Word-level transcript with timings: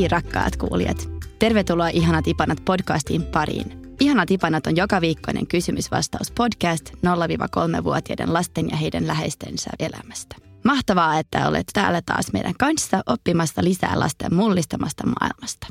Hei 0.00 0.08
rakkaat 0.08 0.56
kuulijat! 0.56 1.08
Tervetuloa 1.38 1.88
Ihanat 1.88 2.28
Ipanat 2.28 2.64
podcastiin 2.64 3.22
pariin. 3.22 3.96
Ihanat 4.00 4.30
Ipanat 4.30 4.66
on 4.66 4.76
joka 4.76 5.00
viikkoinen 5.00 5.46
kysymysvastaus 5.46 6.30
podcast 6.30 6.90
0-3-vuotiaiden 6.90 8.32
lasten 8.32 8.70
ja 8.70 8.76
heidän 8.76 9.06
läheistensä 9.06 9.70
elämästä. 9.78 10.36
Mahtavaa, 10.64 11.18
että 11.18 11.48
olet 11.48 11.66
täällä 11.72 12.02
taas 12.06 12.32
meidän 12.32 12.54
kanssa 12.58 13.02
oppimassa 13.06 13.64
lisää 13.64 14.00
lasten 14.00 14.34
mullistamasta 14.34 15.04
maailmasta. 15.06 15.66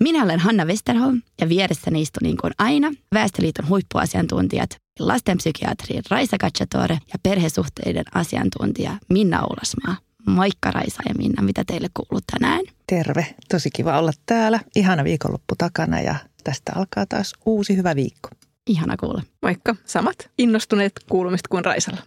Minä 0.00 0.24
olen 0.24 0.40
Hanna 0.40 0.64
Westerholm 0.64 1.22
ja 1.40 1.48
vieressäni 1.48 2.02
istuu 2.02 2.20
niin 2.22 2.36
kuin 2.36 2.52
aina 2.58 2.92
Väestöliiton 3.14 3.68
huippuasiantuntijat, 3.68 4.70
lastenpsykiatri 4.98 6.00
Raisa 6.10 6.36
Kachatore 6.38 6.98
ja 7.12 7.18
perhesuhteiden 7.22 8.04
asiantuntija 8.14 8.96
Minna 9.08 9.42
Oulasmaa. 9.42 10.09
Moikka 10.26 10.70
Raisa 10.70 11.02
ja 11.08 11.14
Minna, 11.18 11.42
mitä 11.42 11.64
teille 11.66 11.88
kuuluu 11.94 12.20
tänään? 12.32 12.60
Terve, 12.86 13.34
tosi 13.48 13.70
kiva 13.70 13.98
olla 13.98 14.12
täällä. 14.26 14.60
Ihana 14.76 15.04
viikonloppu 15.04 15.54
takana 15.58 16.00
ja 16.00 16.14
tästä 16.44 16.72
alkaa 16.74 17.06
taas 17.06 17.32
uusi 17.46 17.76
hyvä 17.76 17.96
viikko. 17.96 18.28
Ihana 18.66 18.96
kuulla. 18.96 19.22
Moikka, 19.42 19.76
samat 19.84 20.30
innostuneet 20.38 20.92
kuulumista 21.10 21.48
kuin 21.48 21.64
Raisalla. 21.64 22.00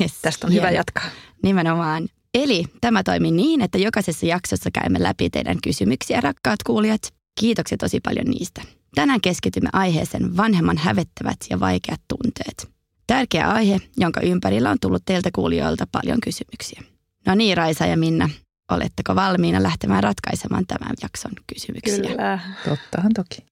yes, 0.00 0.14
Tästä 0.22 0.46
on 0.46 0.52
hyvä 0.52 0.70
jatkaa. 0.70 1.04
Nimenomaan. 1.42 2.08
Eli 2.34 2.64
tämä 2.80 3.02
toimii 3.02 3.30
niin, 3.30 3.60
että 3.60 3.78
jokaisessa 3.78 4.26
jaksossa 4.26 4.70
käymme 4.70 5.02
läpi 5.02 5.30
teidän 5.30 5.56
kysymyksiä, 5.62 6.20
rakkaat 6.20 6.62
kuulijat. 6.66 7.00
Kiitoksia 7.40 7.78
tosi 7.78 8.00
paljon 8.00 8.26
niistä. 8.26 8.62
Tänään 8.94 9.20
keskitymme 9.20 9.68
aiheeseen 9.72 10.36
vanhemman 10.36 10.78
hävettävät 10.78 11.36
ja 11.50 11.60
vaikeat 11.60 12.00
tunteet. 12.08 12.70
Tärkeä 13.06 13.48
aihe, 13.48 13.80
jonka 13.96 14.20
ympärillä 14.20 14.70
on 14.70 14.76
tullut 14.80 15.02
teiltä 15.04 15.30
kuulijoilta 15.34 15.86
paljon 15.92 16.18
kysymyksiä. 16.20 16.82
No 17.28 17.34
niin, 17.34 17.56
Raisa 17.56 17.86
ja 17.86 17.96
Minna, 17.96 18.30
oletteko 18.70 19.14
valmiina 19.14 19.62
lähtemään 19.62 20.02
ratkaisemaan 20.02 20.66
tämän 20.66 20.94
jakson 21.02 21.32
kysymyksiä? 21.46 22.10
Kyllä. 22.10 22.38
Tottahan 22.64 23.12
toki. 23.14 23.44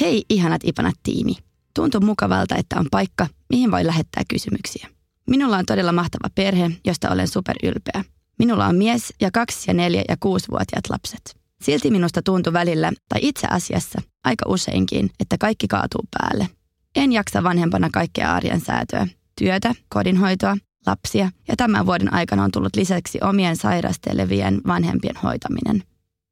Hei 0.00 0.24
ihanat 0.28 0.60
ipanat 0.64 0.94
tiimi. 1.02 1.36
Tuntuu 1.74 2.00
mukavalta, 2.00 2.56
että 2.56 2.76
on 2.78 2.86
paikka, 2.90 3.26
mihin 3.50 3.70
voi 3.70 3.86
lähettää 3.86 4.22
kysymyksiä. 4.28 4.88
Minulla 5.26 5.56
on 5.56 5.66
todella 5.66 5.92
mahtava 5.92 6.28
perhe, 6.34 6.70
josta 6.84 7.10
olen 7.10 7.28
superylpeä. 7.28 8.04
Minulla 8.38 8.66
on 8.66 8.76
mies 8.76 9.14
ja 9.20 9.30
kaksi 9.30 9.70
ja 9.70 9.74
neljä 9.74 10.04
ja 10.08 10.16
kuusivuotiaat 10.20 10.90
lapset. 10.90 11.36
Silti 11.62 11.90
minusta 11.90 12.22
tuntui 12.22 12.52
välillä, 12.52 12.92
tai 13.08 13.20
itse 13.22 13.46
asiassa 13.50 14.02
aika 14.24 14.44
useinkin, 14.48 15.10
että 15.20 15.36
kaikki 15.38 15.68
kaatuu 15.68 16.04
päälle. 16.18 16.48
En 16.96 17.12
jaksa 17.12 17.42
vanhempana 17.42 17.90
kaikkea 17.92 18.34
arjen 18.34 18.60
säätöä. 18.60 19.06
Työtä, 19.38 19.74
kodinhoitoa, 19.88 20.56
lapsia 20.86 21.30
ja 21.48 21.56
tämän 21.56 21.86
vuoden 21.86 22.14
aikana 22.14 22.44
on 22.44 22.50
tullut 22.50 22.76
lisäksi 22.76 23.18
omien 23.22 23.56
sairastelevien 23.56 24.60
vanhempien 24.66 25.16
hoitaminen. 25.22 25.82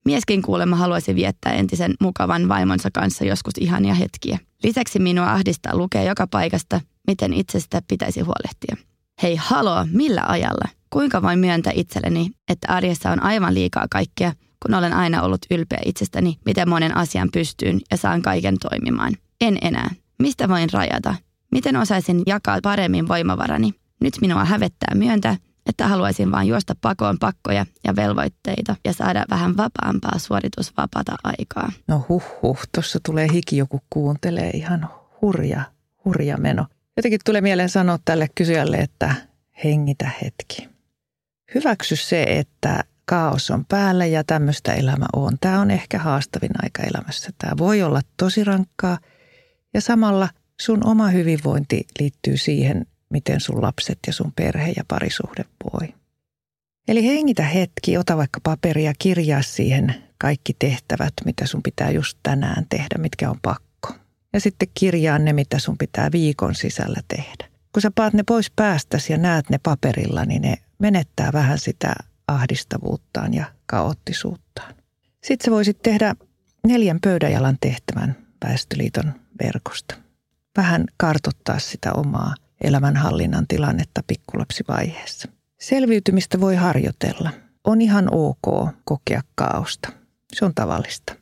Mieskin 0.05 0.43
kuulemma 0.43 0.77
haluaisi 0.77 1.15
viettää 1.15 1.53
entisen 1.53 1.95
mukavan 2.01 2.49
vaimonsa 2.49 2.89
kanssa 2.95 3.25
joskus 3.25 3.55
ihania 3.61 3.95
hetkiä. 3.95 4.39
Lisäksi 4.63 4.99
minua 4.99 5.33
ahdistaa 5.33 5.77
lukea 5.77 6.03
joka 6.03 6.27
paikasta, 6.27 6.81
miten 7.07 7.33
itsestä 7.33 7.83
pitäisi 7.89 8.21
huolehtia. 8.21 8.77
Hei 9.23 9.37
haloo, 9.37 9.87
millä 9.93 10.25
ajalla? 10.27 10.69
Kuinka 10.91 11.23
voin 11.23 11.39
myöntää 11.39 11.73
itselleni, 11.77 12.31
että 12.49 12.73
arjessa 12.73 13.11
on 13.11 13.23
aivan 13.23 13.55
liikaa 13.55 13.87
kaikkea, 13.91 14.33
kun 14.63 14.75
olen 14.75 14.93
aina 14.93 15.23
ollut 15.23 15.41
ylpeä 15.51 15.81
itsestäni, 15.85 16.39
miten 16.45 16.69
monen 16.69 16.97
asian 16.97 17.29
pystyyn 17.33 17.81
ja 17.91 17.97
saan 17.97 18.23
kaiken 18.23 18.59
toimimaan. 18.59 19.13
En 19.41 19.59
enää. 19.63 19.91
Mistä 20.21 20.49
voin 20.49 20.69
rajata? 20.73 21.15
Miten 21.53 21.77
osaisin 21.77 22.23
jakaa 22.27 22.59
paremmin 22.63 23.09
voimavarani? 23.09 23.75
Nyt 24.01 24.15
minua 24.21 24.45
hävettää 24.45 24.95
myöntää, 24.95 25.37
että 25.67 25.89
haluaisin 25.89 26.33
vain 26.33 26.49
juosta 26.49 26.75
pakoon 26.81 27.19
pakkoja 27.19 27.67
ja 27.85 27.97
velvoitteita 27.97 28.77
ja 28.85 28.93
saada 28.93 29.25
vähän 29.31 29.57
vapaampaa 29.57 30.19
suoritusvapaata 30.19 31.17
aikaa. 31.25 31.73
No 31.89 32.05
huh 32.09 32.25
huh, 32.43 32.59
tuossa 32.75 32.99
tulee 33.07 33.27
hiki, 33.33 33.57
joku 33.57 33.81
kuuntelee 33.91 34.51
ihan 34.51 34.89
hurja, 35.23 35.63
hurja 36.05 36.37
meno. 36.37 36.67
Jotenkin 36.97 37.21
tulee 37.25 37.41
mieleen 37.41 37.69
sanoa 37.69 37.99
tälle 38.05 38.29
kysyjälle, 38.35 38.77
että 38.77 39.15
hengitä 39.65 40.11
hetki. 40.23 40.69
Hyväksy 41.55 41.97
se, 41.97 42.23
että 42.23 42.85
kaos 43.05 43.51
on 43.51 43.65
päällä 43.65 44.07
ja 44.07 44.25
tämmöistä 44.25 44.73
elämä 44.73 45.07
on. 45.13 45.37
Tämä 45.41 45.61
on 45.61 45.71
ehkä 45.71 45.99
haastavin 45.99 46.51
aika 46.63 46.83
elämässä. 46.83 47.31
Tämä 47.39 47.53
voi 47.59 47.83
olla 47.83 48.01
tosi 48.17 48.45
rankkaa 48.45 48.99
ja 49.75 49.81
samalla 49.81 50.29
sun 50.61 50.87
oma 50.87 51.09
hyvinvointi 51.09 51.87
liittyy 52.01 52.37
siihen, 52.37 52.87
miten 53.11 53.41
sun 53.41 53.63
lapset 53.63 53.99
ja 54.07 54.13
sun 54.13 54.33
perhe 54.33 54.73
ja 54.77 54.85
parisuhde 54.89 55.45
voi. 55.73 55.95
Eli 56.89 57.07
hengitä 57.07 57.43
hetki, 57.43 57.97
ota 57.97 58.17
vaikka 58.17 58.41
paperia, 58.43 58.93
kirjaa 58.99 59.43
siihen 59.43 59.95
kaikki 60.19 60.57
tehtävät, 60.59 61.13
mitä 61.25 61.47
sun 61.47 61.63
pitää 61.63 61.91
just 61.91 62.19
tänään 62.23 62.67
tehdä, 62.69 62.99
mitkä 62.99 63.31
on 63.31 63.39
pakko. 63.43 63.95
Ja 64.33 64.41
sitten 64.41 64.69
kirjaa 64.75 65.19
ne, 65.19 65.33
mitä 65.33 65.59
sun 65.59 65.79
pitää 65.79 66.13
viikon 66.13 66.55
sisällä 66.55 67.01
tehdä. 67.09 67.49
Kun 67.73 67.83
sä 67.83 67.91
paat 67.95 68.13
ne 68.13 68.23
pois 68.23 68.51
päästäsi 68.57 69.13
ja 69.13 69.19
näet 69.19 69.51
ne 69.51 69.59
paperilla, 69.63 70.25
niin 70.25 70.43
ne 70.43 70.57
menettää 70.79 71.31
vähän 71.33 71.59
sitä 71.59 71.95
ahdistavuuttaan 72.29 73.35
ja 73.35 73.45
kaoottisuuttaan. 73.67 74.75
Sitten 75.25 75.45
sä 75.45 75.51
voisit 75.51 75.83
tehdä 75.83 76.15
neljän 76.67 76.99
pöydäjalan 77.01 77.57
tehtävän 77.61 78.17
Väestöliiton 78.45 79.20
verkosta. 79.45 79.95
Vähän 80.57 80.85
kartottaa 80.97 81.59
sitä 81.59 81.93
omaa 81.93 82.35
elämänhallinnan 82.61 83.47
tilannetta 83.47 84.03
pikkulapsivaiheessa. 84.07 85.29
Selviytymistä 85.61 86.41
voi 86.41 86.57
harjoitella. 86.57 87.31
On 87.65 87.81
ihan 87.81 88.15
ok 88.15 88.69
kokea 88.85 89.23
kaaosta. 89.35 89.93
Se 90.33 90.45
on 90.45 90.55
tavallista. 90.55 91.15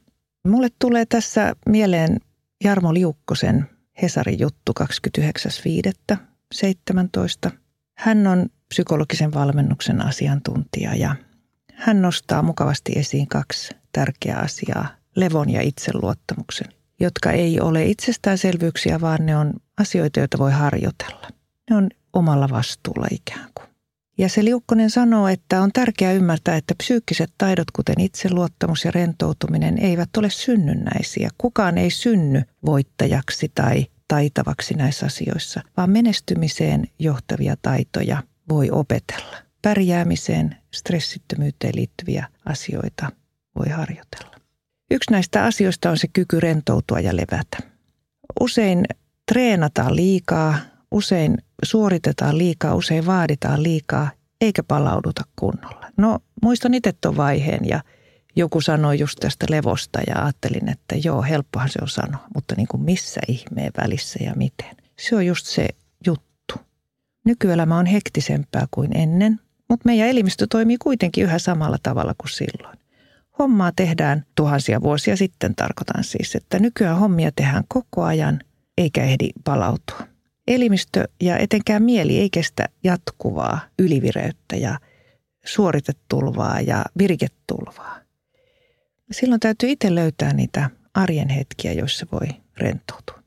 Mulle 0.46 0.68
tulee 0.78 1.06
tässä 1.06 1.52
mieleen 1.66 2.20
Jarmo 2.64 2.94
Liukkosen 2.94 3.70
Hesarin 4.02 4.38
juttu 4.38 4.72
29.5.17. 4.80 7.50
Hän 7.96 8.26
on 8.26 8.46
psykologisen 8.68 9.34
valmennuksen 9.34 10.06
asiantuntija 10.06 10.94
ja 10.94 11.14
hän 11.74 12.02
nostaa 12.02 12.42
mukavasti 12.42 12.92
esiin 12.96 13.28
kaksi 13.28 13.76
tärkeää 13.92 14.38
asiaa, 14.38 14.88
levon 15.16 15.50
ja 15.50 15.62
itseluottamuksen, 15.62 16.68
jotka 17.00 17.32
ei 17.32 17.60
ole 17.60 17.84
itsestäänselvyyksiä, 17.84 19.00
vaan 19.00 19.26
ne 19.26 19.36
on 19.36 19.52
asioita, 19.80 20.20
joita 20.20 20.38
voi 20.38 20.52
harjoitella. 20.52 21.28
Ne 21.70 21.76
on 21.76 21.88
omalla 22.12 22.48
vastuulla 22.50 23.06
ikään 23.10 23.50
kuin. 23.54 23.68
Ja 24.18 24.28
se 24.28 24.44
Liukkonen 24.44 24.90
sanoo, 24.90 25.28
että 25.28 25.62
on 25.62 25.72
tärkeää 25.72 26.12
ymmärtää, 26.12 26.56
että 26.56 26.74
psyykkiset 26.74 27.32
taidot, 27.38 27.70
kuten 27.70 28.00
itseluottamus 28.00 28.84
ja 28.84 28.90
rentoutuminen, 28.90 29.78
eivät 29.78 30.16
ole 30.16 30.30
synnynnäisiä. 30.30 31.30
Kukaan 31.38 31.78
ei 31.78 31.90
synny 31.90 32.42
voittajaksi 32.66 33.52
tai 33.54 33.86
taitavaksi 34.08 34.74
näissä 34.74 35.06
asioissa, 35.06 35.62
vaan 35.76 35.90
menestymiseen 35.90 36.84
johtavia 36.98 37.56
taitoja 37.62 38.22
voi 38.48 38.70
opetella. 38.70 39.36
Pärjäämiseen, 39.62 40.56
stressittömyyteen 40.74 41.76
liittyviä 41.76 42.26
asioita 42.44 43.12
voi 43.58 43.68
harjoitella. 43.68 44.37
Yksi 44.90 45.10
näistä 45.10 45.44
asioista 45.44 45.90
on 45.90 45.98
se 45.98 46.08
kyky 46.12 46.40
rentoutua 46.40 47.00
ja 47.00 47.16
levätä. 47.16 47.58
Usein 48.40 48.84
treenataan 49.32 49.96
liikaa, 49.96 50.58
usein 50.90 51.38
suoritetaan 51.64 52.38
liikaa, 52.38 52.74
usein 52.74 53.06
vaaditaan 53.06 53.62
liikaa, 53.62 54.10
eikä 54.40 54.62
palauduta 54.62 55.22
kunnolla. 55.36 55.86
No 55.96 56.18
muistan 56.42 56.74
itse 56.74 56.92
tuon 57.00 57.16
vaiheen 57.16 57.68
ja 57.68 57.80
joku 58.36 58.60
sanoi 58.60 58.98
just 58.98 59.18
tästä 59.20 59.46
levosta 59.50 60.00
ja 60.06 60.22
ajattelin, 60.22 60.68
että 60.68 60.96
joo, 61.04 61.22
helppohan 61.22 61.68
se 61.68 61.78
on 61.82 61.88
sanoa, 61.88 62.26
mutta 62.34 62.54
niin 62.56 62.68
kuin 62.68 62.82
missä 62.82 63.20
ihmeen 63.28 63.72
välissä 63.82 64.18
ja 64.24 64.32
miten. 64.36 64.76
Se 64.98 65.16
on 65.16 65.26
just 65.26 65.46
se 65.46 65.68
juttu. 66.06 66.54
Nykyelämä 67.24 67.78
on 67.78 67.86
hektisempää 67.86 68.66
kuin 68.70 68.96
ennen, 68.96 69.40
mutta 69.68 69.86
meidän 69.86 70.08
elimistö 70.08 70.46
toimii 70.50 70.76
kuitenkin 70.78 71.24
yhä 71.24 71.38
samalla 71.38 71.78
tavalla 71.82 72.14
kuin 72.18 72.30
silloin. 72.30 72.78
Hommaa 73.38 73.72
tehdään 73.76 74.24
tuhansia 74.34 74.80
vuosia 74.82 75.16
sitten, 75.16 75.54
tarkoitan 75.54 76.04
siis, 76.04 76.34
että 76.34 76.58
nykyään 76.58 76.98
hommia 76.98 77.32
tehdään 77.36 77.64
koko 77.68 78.02
ajan 78.02 78.40
eikä 78.78 79.02
ehdi 79.04 79.28
palautua. 79.44 80.00
Elimistö 80.46 81.08
ja 81.20 81.38
etenkään 81.38 81.82
mieli 81.82 82.18
ei 82.18 82.30
kestä 82.30 82.64
jatkuvaa 82.84 83.60
ylivireyttä 83.78 84.56
ja 84.56 84.78
suoritetulvaa 85.44 86.60
ja 86.60 86.84
viriketulvaa. 86.98 87.98
Silloin 89.10 89.40
täytyy 89.40 89.70
itse 89.70 89.94
löytää 89.94 90.32
niitä 90.32 90.70
arjen 90.94 91.28
hetkiä, 91.28 91.72
joissa 91.72 92.06
voi 92.12 92.28
rentoutua. 92.56 93.22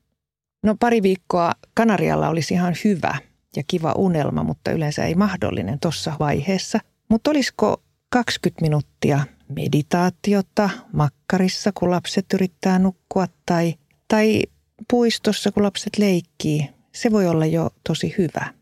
No 0.62 0.76
pari 0.80 1.02
viikkoa 1.02 1.52
Kanarialla 1.74 2.28
olisi 2.28 2.54
ihan 2.54 2.74
hyvä 2.84 3.14
ja 3.56 3.62
kiva 3.66 3.92
unelma, 3.92 4.42
mutta 4.42 4.70
yleensä 4.70 5.04
ei 5.04 5.14
mahdollinen 5.14 5.80
tuossa 5.80 6.12
vaiheessa. 6.20 6.78
Mutta 7.08 7.30
olisiko 7.30 7.82
20 8.08 8.62
minuuttia 8.62 9.20
meditaatiota 9.54 10.70
makkarissa, 10.92 11.70
kun 11.74 11.90
lapset 11.90 12.26
yrittää 12.34 12.78
nukkua 12.78 13.26
tai, 13.46 13.74
tai 14.08 14.42
puistossa, 14.90 15.52
kun 15.52 15.62
lapset 15.62 15.98
leikkii. 15.98 16.68
Se 16.92 17.12
voi 17.12 17.26
olla 17.26 17.46
jo 17.46 17.70
tosi 17.88 18.14
hyvä. 18.18 18.54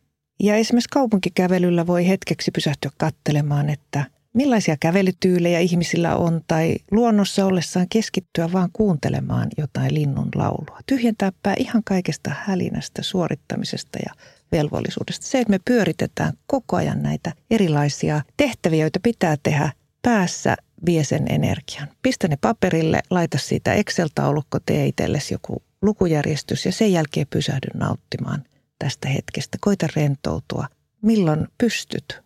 Ja 0.43 0.57
esimerkiksi 0.57 0.89
kaupunkikävelyllä 0.89 1.87
voi 1.87 2.09
hetkeksi 2.09 2.51
pysähtyä 2.51 2.91
katselemaan, 2.97 3.71
että 3.71 4.05
millaisia 4.33 4.77
kävelytyylejä 4.81 5.61
ihmisillä 5.61 6.17
on 6.17 6.41
tai 6.47 6.77
luonnossa 6.91 7.47
ollessaan 7.47 7.87
keskittyä 7.89 8.53
vaan 8.53 8.69
kuuntelemaan 8.73 9.49
jotain 9.59 9.95
linnun 9.95 10.29
laulua. 10.35 10.79
Tyhjentää 10.87 11.33
pää 11.43 11.55
ihan 11.59 11.83
kaikesta 11.85 12.31
hälinästä, 12.45 13.03
suorittamisesta 13.03 13.99
ja 14.07 14.15
velvollisuudesta. 14.53 15.27
Se, 15.27 15.39
että 15.39 15.51
me 15.51 15.59
pyöritetään 15.65 16.33
koko 16.47 16.77
ajan 16.77 17.03
näitä 17.03 17.33
erilaisia 17.51 18.23
tehtäviä, 18.37 18.81
joita 18.81 19.01
pitää 19.03 19.37
tehdä 19.43 19.73
päässä, 20.03 20.57
vie 20.87 21.05
sen 21.05 21.27
energian. 21.29 21.89
Pistä 22.03 22.29
ne 22.29 22.37
paperille, 22.41 23.01
laita 23.11 23.39
siitä 23.39 23.75
Excel-taulukko, 23.75 24.59
tee 24.67 24.87
itsellesi 24.87 25.35
joku 25.35 25.63
lukujärjestys 25.83 26.67
ja 26.67 26.73
sen 26.73 26.93
jälkeen 26.93 27.27
pysähdy 27.31 27.69
nauttimaan 27.75 28.45
tästä 28.79 29.09
hetkestä. 29.09 29.59
Koita 29.61 29.87
rentoutua. 29.97 30.67
Milloin 31.03 31.49
pystyt? 31.59 32.21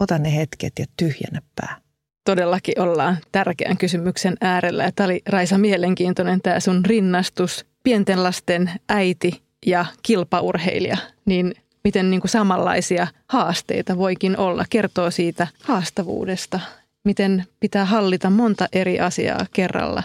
Ota 0.00 0.18
ne 0.18 0.36
hetket 0.36 0.72
ja 0.78 0.84
tyhjennä 0.96 1.42
pää. 1.54 1.80
Todellakin 2.24 2.80
ollaan 2.80 3.18
tärkeän 3.32 3.76
kysymyksen 3.76 4.36
äärellä. 4.40 4.92
Tämä 4.96 5.04
oli 5.04 5.22
Raisa 5.26 5.58
mielenkiintoinen 5.58 6.40
tämä 6.42 6.60
sun 6.60 6.84
rinnastus. 6.84 7.66
Pienten 7.82 8.22
lasten 8.22 8.70
äiti 8.88 9.42
ja 9.66 9.86
kilpaurheilija, 10.02 10.96
niin 11.24 11.54
miten 11.84 12.10
niin 12.10 12.20
kuin 12.20 12.30
samanlaisia 12.30 13.06
haasteita 13.26 13.98
voikin 13.98 14.38
olla. 14.38 14.64
Kertoo 14.70 15.10
siitä 15.10 15.46
haastavuudesta, 15.62 16.60
miten 17.04 17.44
pitää 17.60 17.84
hallita 17.84 18.30
monta 18.30 18.68
eri 18.72 19.00
asiaa 19.00 19.46
kerralla. 19.52 20.02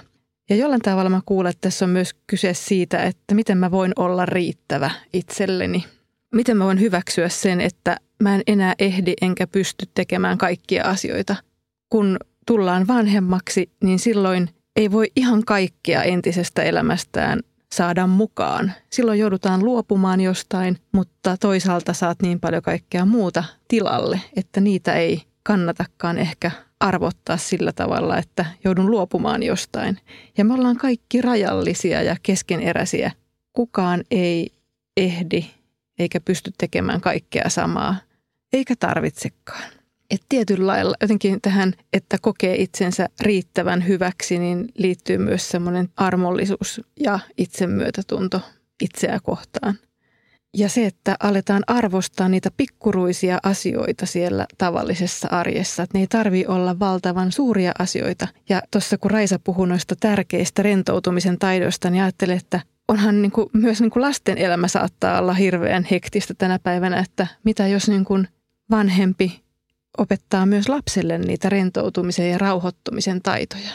Ja 0.50 0.56
jollain 0.56 0.82
tavalla 0.82 1.10
mä 1.10 1.22
kuulen, 1.26 1.50
että 1.50 1.62
tässä 1.62 1.86
on 1.86 1.92
myös 1.92 2.16
kyse 2.28 2.54
siitä, 2.54 3.04
että 3.04 3.36
miten 3.36 3.58
mä 3.58 3.72
voin 3.72 3.92
olla 3.96 4.26
riittävä 4.26 4.92
itselleni. 5.14 5.86
Miten 6.36 6.58
mä 6.58 6.66
voin 6.66 6.80
hyväksyä 6.80 7.30
sen, 7.30 7.62
että 7.62 7.98
mä 8.24 8.36
en 8.36 8.42
enää 8.48 8.74
ehdi 8.80 9.14
enkä 9.22 9.48
pysty 9.48 9.86
tekemään 9.94 10.38
kaikkia 10.38 10.84
asioita. 10.84 11.36
Kun 11.90 12.18
tullaan 12.48 12.88
vanhemmaksi, 12.88 13.72
niin 13.84 14.00
silloin 14.00 14.50
ei 14.76 14.92
voi 14.92 15.12
ihan 15.16 15.46
kaikkea 15.46 16.04
entisestä 16.04 16.64
elämästään 16.64 17.40
saada 17.72 18.08
mukaan. 18.08 18.74
Silloin 18.90 19.20
joudutaan 19.20 19.66
luopumaan 19.66 20.22
jostain, 20.22 20.78
mutta 20.92 21.38
toisaalta 21.38 21.94
saat 21.94 22.22
niin 22.22 22.40
paljon 22.40 22.62
kaikkea 22.62 23.06
muuta 23.06 23.44
tilalle, 23.68 24.22
että 24.36 24.62
niitä 24.62 24.94
ei 24.94 25.22
kannatakaan 25.46 26.18
ehkä 26.18 26.52
arvottaa 26.80 27.38
sillä 27.38 27.72
tavalla, 27.72 28.18
että 28.18 28.46
joudun 28.64 28.92
luopumaan 28.92 29.44
jostain. 29.44 30.00
Ja 30.38 30.46
me 30.46 30.54
ollaan 30.54 30.78
kaikki 30.78 31.22
rajallisia 31.22 32.02
ja 32.02 32.16
keskeneräisiä. 32.24 33.12
Kukaan 33.54 34.04
ei 34.12 34.52
ehdi 34.98 35.46
eikä 36.00 36.20
pysty 36.20 36.52
tekemään 36.58 37.02
kaikkea 37.02 37.50
samaa, 37.50 37.96
eikä 38.54 38.76
tarvitsekaan. 38.80 39.72
Et 40.10 40.22
tietyllä 40.30 40.68
lailla 40.68 40.96
jotenkin 41.02 41.42
tähän, 41.42 41.74
että 41.94 42.18
kokee 42.22 42.56
itsensä 42.62 43.10
riittävän 43.22 43.88
hyväksi, 43.88 44.40
niin 44.40 44.70
liittyy 44.78 45.18
myös 45.18 45.50
semmoinen 45.50 45.90
armollisuus 45.98 46.82
ja 47.00 47.20
itsemyötätunto 47.38 48.42
itseä 48.82 49.20
kohtaan. 49.24 49.80
Ja 50.58 50.70
se, 50.70 50.86
että 50.86 51.16
aletaan 51.20 51.64
arvostaa 51.68 52.30
niitä 52.30 52.50
pikkuruisia 52.58 53.40
asioita 53.44 54.06
siellä 54.06 54.46
tavallisessa 54.58 55.28
arjessa. 55.32 55.84
Että 55.84 55.98
ne 55.98 56.02
ei 56.02 56.08
tarvi 56.08 56.46
olla 56.48 56.80
valtavan 56.80 57.32
suuria 57.32 57.72
asioita. 57.80 58.28
Ja 58.50 58.62
tuossa 58.72 58.98
kun 58.98 59.12
Raisa 59.12 59.40
puhui 59.40 59.68
noista 59.68 59.96
tärkeistä 60.00 60.64
rentoutumisen 60.64 61.40
taidoista, 61.40 61.90
niin 61.90 62.04
ajattelin, 62.04 62.38
että 62.38 62.60
onhan 62.88 63.22
niin 63.22 63.32
kuin, 63.32 63.50
myös 63.54 63.82
niin 63.82 63.92
kuin 63.92 64.04
lasten 64.04 64.38
elämä 64.38 64.68
saattaa 64.68 65.20
olla 65.20 65.34
hirveän 65.34 65.88
hektistä 65.92 66.34
tänä 66.34 66.60
päivänä, 66.60 67.00
että 67.00 67.28
mitä 67.44 67.68
jos 67.68 67.90
niin 67.90 68.06
kuin 68.06 68.28
vanhempi 68.72 69.44
opettaa 69.98 70.46
myös 70.46 70.70
lapselle 70.70 71.18
niitä 71.18 71.50
rentoutumisen 71.50 72.32
ja 72.32 72.38
rauhoittumisen 72.38 73.22
taitoja. 73.22 73.72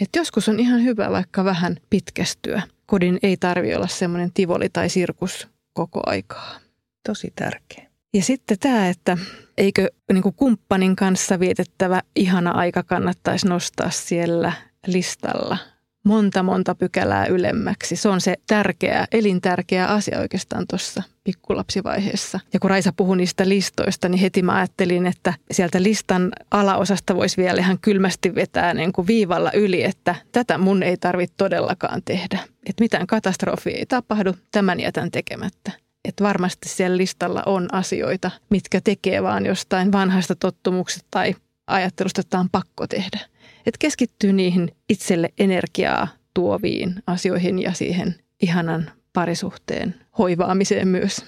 Et 0.00 0.08
joskus 0.16 0.48
on 0.48 0.60
ihan 0.60 0.82
hyvä 0.84 1.10
vaikka 1.10 1.44
vähän 1.44 1.76
pitkästyä. 1.90 2.62
Kodin 2.86 3.18
ei 3.22 3.36
tarvi 3.36 3.74
olla 3.74 3.86
semmoinen 3.86 4.30
tivoli 4.34 4.68
tai 4.68 4.88
sirkus 4.88 5.48
koko 5.78 6.00
aikaa. 6.06 6.58
Tosi 7.06 7.32
tärkeä. 7.36 7.86
Ja 8.14 8.22
sitten 8.22 8.58
tämä, 8.58 8.88
että 8.88 9.18
eikö 9.58 9.88
niin 10.12 10.22
kuin 10.22 10.34
kumppanin 10.34 10.96
kanssa 10.96 11.40
vietettävä 11.40 12.02
ihana 12.16 12.50
aika 12.50 12.82
kannattaisi 12.82 13.48
nostaa 13.48 13.90
siellä 13.90 14.52
listalla 14.86 15.58
monta 16.08 16.42
monta 16.42 16.74
pykälää 16.74 17.26
ylemmäksi. 17.26 17.96
Se 17.96 18.08
on 18.08 18.20
se 18.20 18.34
tärkeä, 18.46 19.06
elintärkeä 19.12 19.86
asia 19.86 20.18
oikeastaan 20.18 20.64
tuossa 20.70 21.02
pikkulapsivaiheessa. 21.24 22.40
Ja 22.52 22.60
kun 22.60 22.70
Raisa 22.70 22.92
puhui 22.96 23.16
niistä 23.16 23.48
listoista, 23.48 24.08
niin 24.08 24.20
heti 24.20 24.42
mä 24.42 24.54
ajattelin, 24.54 25.06
että 25.06 25.34
sieltä 25.50 25.82
listan 25.82 26.32
alaosasta 26.50 27.16
voisi 27.16 27.36
vielä 27.36 27.60
ihan 27.60 27.78
kylmästi 27.78 28.34
vetää 28.34 28.74
niin 28.74 28.92
kuin 28.92 29.06
viivalla 29.06 29.52
yli, 29.52 29.84
että 29.84 30.14
tätä 30.32 30.58
mun 30.58 30.82
ei 30.82 30.96
tarvitse 30.96 31.34
todellakaan 31.36 32.02
tehdä. 32.04 32.38
Että 32.66 32.84
mitään 32.84 33.06
katastrofia 33.06 33.76
ei 33.76 33.86
tapahdu, 33.86 34.34
tämän 34.50 34.80
jätän 34.80 35.10
tekemättä. 35.10 35.72
Että 36.04 36.24
varmasti 36.24 36.68
siellä 36.68 36.96
listalla 36.96 37.42
on 37.46 37.74
asioita, 37.74 38.30
mitkä 38.50 38.80
tekee 38.80 39.22
vaan 39.22 39.46
jostain 39.46 39.92
vanhasta 39.92 40.34
tottumuksesta 40.34 41.08
tai 41.10 41.34
ajattelusta, 41.66 42.20
että 42.20 42.38
on 42.38 42.50
pakko 42.52 42.86
tehdä. 42.86 43.20
Että 43.68 43.78
keskittyy 43.78 44.32
niihin 44.32 44.76
itselle 44.88 45.28
energiaa 45.38 46.08
tuoviin 46.34 46.94
asioihin 47.06 47.58
ja 47.58 47.72
siihen 47.72 48.14
ihanan 48.42 48.90
parisuhteen 49.12 49.94
hoivaamiseen 50.18 50.88
myös. 50.88 51.24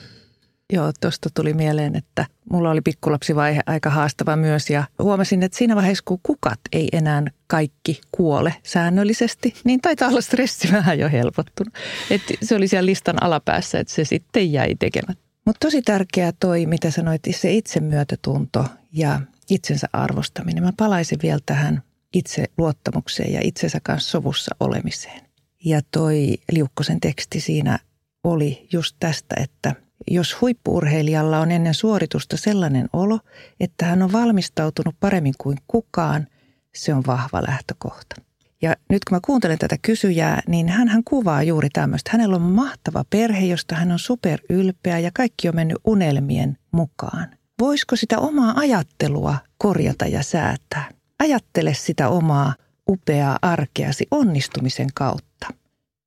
Joo, 0.72 0.92
tuosta 1.00 1.28
tuli 1.34 1.54
mieleen, 1.54 1.96
että 1.96 2.26
mulla 2.50 2.70
oli 2.70 2.80
pikkulapsivaihe 2.80 3.60
aika 3.66 3.90
haastava 3.90 4.36
myös 4.36 4.70
ja 4.70 4.84
huomasin, 5.02 5.42
että 5.42 5.58
siinä 5.58 5.76
vaiheessa 5.76 6.04
kun 6.06 6.20
kukat 6.22 6.60
ei 6.72 6.88
enää 6.92 7.22
kaikki 7.46 8.00
kuole 8.12 8.54
säännöllisesti, 8.62 9.54
niin 9.64 9.80
taitaa 9.80 10.08
olla 10.08 10.20
stressi 10.20 10.72
vähän 10.78 10.98
jo 10.98 11.08
helpottunut. 11.10 11.74
Että 12.10 12.34
se 12.42 12.56
oli 12.56 12.68
siellä 12.68 12.86
listan 12.86 13.22
alapäässä, 13.22 13.78
että 13.80 13.94
se 13.94 14.04
sitten 14.04 14.52
jäi 14.52 14.74
tekemättä. 14.74 15.24
Mutta 15.46 15.66
tosi 15.66 15.82
tärkeää 15.82 16.32
toi, 16.40 16.66
mitä 16.66 16.90
sanoit, 16.90 17.22
se 17.30 17.52
itsemyötätunto 17.52 18.64
ja 18.92 19.20
itsensä 19.50 19.88
arvostaminen. 19.92 20.64
Mä 20.64 20.72
palaisin 20.76 21.18
vielä 21.22 21.40
tähän 21.46 21.82
itse 22.14 22.44
luottamukseen 22.58 23.32
ja 23.32 23.40
itsensä 23.44 23.78
kanssa 23.82 24.10
sovussa 24.10 24.56
olemiseen. 24.60 25.20
Ja 25.64 25.80
toi 25.90 26.36
Liukkosen 26.52 27.00
teksti 27.00 27.40
siinä 27.40 27.78
oli 28.24 28.68
just 28.72 28.96
tästä, 29.00 29.34
että 29.40 29.74
jos 30.10 30.40
huippuurheilijalla 30.40 31.40
on 31.40 31.50
ennen 31.50 31.74
suoritusta 31.74 32.36
sellainen 32.36 32.88
olo, 32.92 33.20
että 33.60 33.84
hän 33.84 34.02
on 34.02 34.12
valmistautunut 34.12 34.94
paremmin 35.00 35.34
kuin 35.38 35.58
kukaan, 35.68 36.26
se 36.74 36.94
on 36.94 37.02
vahva 37.06 37.42
lähtökohta. 37.48 38.16
Ja 38.62 38.74
nyt 38.90 39.04
kun 39.04 39.16
mä 39.16 39.20
kuuntelen 39.24 39.58
tätä 39.58 39.76
kysyjää, 39.82 40.42
niin 40.48 40.68
hän, 40.68 41.04
kuvaa 41.04 41.42
juuri 41.42 41.68
tämmöistä. 41.72 42.10
Hänellä 42.12 42.36
on 42.36 42.42
mahtava 42.42 43.04
perhe, 43.10 43.46
josta 43.46 43.74
hän 43.74 43.92
on 43.92 43.98
superylpeä 43.98 44.98
ja 44.98 45.10
kaikki 45.14 45.48
on 45.48 45.54
mennyt 45.54 45.78
unelmien 45.84 46.58
mukaan. 46.72 47.28
Voisiko 47.60 47.96
sitä 47.96 48.18
omaa 48.18 48.52
ajattelua 48.56 49.36
korjata 49.58 50.06
ja 50.06 50.22
säätää? 50.22 50.99
Ajattele 51.20 51.74
sitä 51.74 52.08
omaa 52.08 52.54
upeaa 52.88 53.38
arkeasi 53.42 54.06
onnistumisen 54.10 54.88
kautta. 54.94 55.46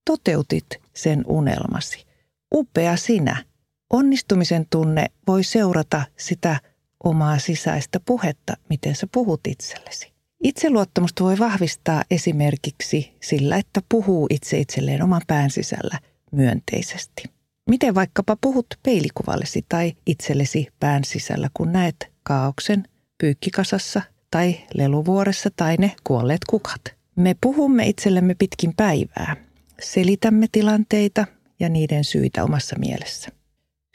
Toteutit 0.06 0.66
sen 0.94 1.24
unelmasi. 1.28 2.06
Upea 2.54 2.98
sinä. 2.98 3.46
Onnistumisen 3.90 4.66
tunne 4.70 5.06
voi 5.28 5.44
seurata 5.44 6.04
sitä 6.18 6.60
omaa 7.04 7.40
sisäistä 7.40 8.00
puhetta, 8.06 8.54
miten 8.70 8.96
sä 8.96 9.08
puhut 9.12 9.48
itsellesi. 9.48 10.14
Itseluottamusta 10.44 11.24
voi 11.24 11.40
vahvistaa 11.40 12.04
esimerkiksi 12.12 13.14
sillä, 13.22 13.58
että 13.58 13.82
puhuu 13.90 14.28
itse 14.30 14.60
itselleen 14.60 15.04
oman 15.04 15.22
pään 15.28 15.50
sisällä 15.50 16.00
myönteisesti. 16.32 17.24
Miten 17.70 17.96
vaikkapa 17.96 18.38
puhut 18.42 18.68
peilikuvallesi 18.84 19.66
tai 19.70 19.94
itsellesi 20.06 20.68
pään 20.80 21.04
sisällä, 21.04 21.50
kun 21.54 21.72
näet 21.72 22.12
kaauksen 22.24 22.84
pyykkikasassa 23.18 24.02
tai 24.34 24.56
leluvuoressa 24.74 25.50
tai 25.56 25.76
ne 25.78 25.92
kuolleet 26.04 26.42
kukat. 26.50 26.82
Me 27.16 27.36
puhumme 27.42 27.88
itsellemme 27.88 28.36
pitkin 28.36 28.74
päivää. 28.76 29.36
Selitämme 29.82 30.46
tilanteita 30.52 31.26
ja 31.60 31.70
niiden 31.70 32.04
syitä 32.04 32.44
omassa 32.44 32.76
mielessä. 32.80 33.30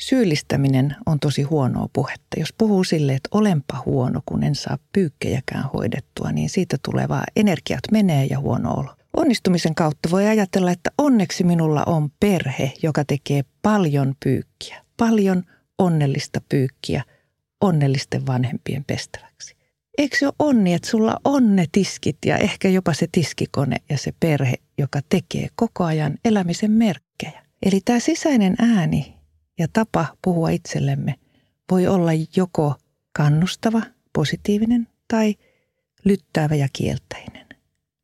Syyllistäminen 0.01 0.97
on 1.07 1.21
tosi 1.21 1.43
huonoa 1.43 1.89
puhetta. 1.93 2.41
Jos 2.41 2.53
puhuu 2.59 2.85
sille, 2.85 3.15
että 3.15 3.29
olenpa 3.33 3.83
huono, 3.87 4.21
kun 4.27 4.43
en 4.43 4.55
saa 4.55 4.79
pyykkejäkään 4.93 5.71
hoidettua, 5.75 6.33
niin 6.33 6.51
siitä 6.51 6.77
tulevaa 6.85 7.25
energiat 7.37 7.83
menee 7.93 8.25
ja 8.25 8.39
huono 8.39 8.75
olo. 8.75 8.95
Onnistumisen 9.17 9.75
kautta 9.75 10.11
voi 10.11 10.27
ajatella, 10.27 10.71
että 10.71 10.91
onneksi 10.99 11.45
minulla 11.45 11.83
on 11.87 12.11
perhe, 12.21 12.73
joka 12.83 13.05
tekee 13.05 13.43
paljon 13.63 14.15
pyykkiä, 14.25 14.85
paljon 14.97 15.43
onnellista 15.79 16.41
pyykkiä 16.49 17.03
onnellisten 17.61 18.27
vanhempien 18.27 18.85
pestäväksi 18.85 19.28
eikö 19.99 20.17
ole 20.23 20.33
onni, 20.39 20.75
että 20.75 20.91
sulla 20.91 21.17
on 21.25 21.57
ne 21.57 21.67
tiskit 21.73 22.19
ja 22.27 22.37
ehkä 22.37 22.69
jopa 22.69 22.95
se 22.95 23.07
tiskikone 23.13 23.77
ja 23.89 23.99
se 23.99 24.13
perhe, 24.21 24.55
joka 24.79 25.01
tekee 25.09 25.49
koko 25.55 25.85
ajan 25.85 26.15
elämisen 26.25 26.71
merkkejä. 26.71 27.43
Eli 27.63 27.81
tämä 27.85 28.01
sisäinen 28.01 28.55
ääni 28.59 29.17
ja 29.59 29.67
tapa 29.73 30.07
puhua 30.23 30.51
itsellemme 30.51 31.15
voi 31.71 31.87
olla 31.87 32.11
joko 32.37 32.75
kannustava, 33.13 33.83
positiivinen 34.13 34.89
tai 35.09 35.35
lyttäävä 36.05 36.55
ja 36.55 36.69
kielteinen. 36.73 37.47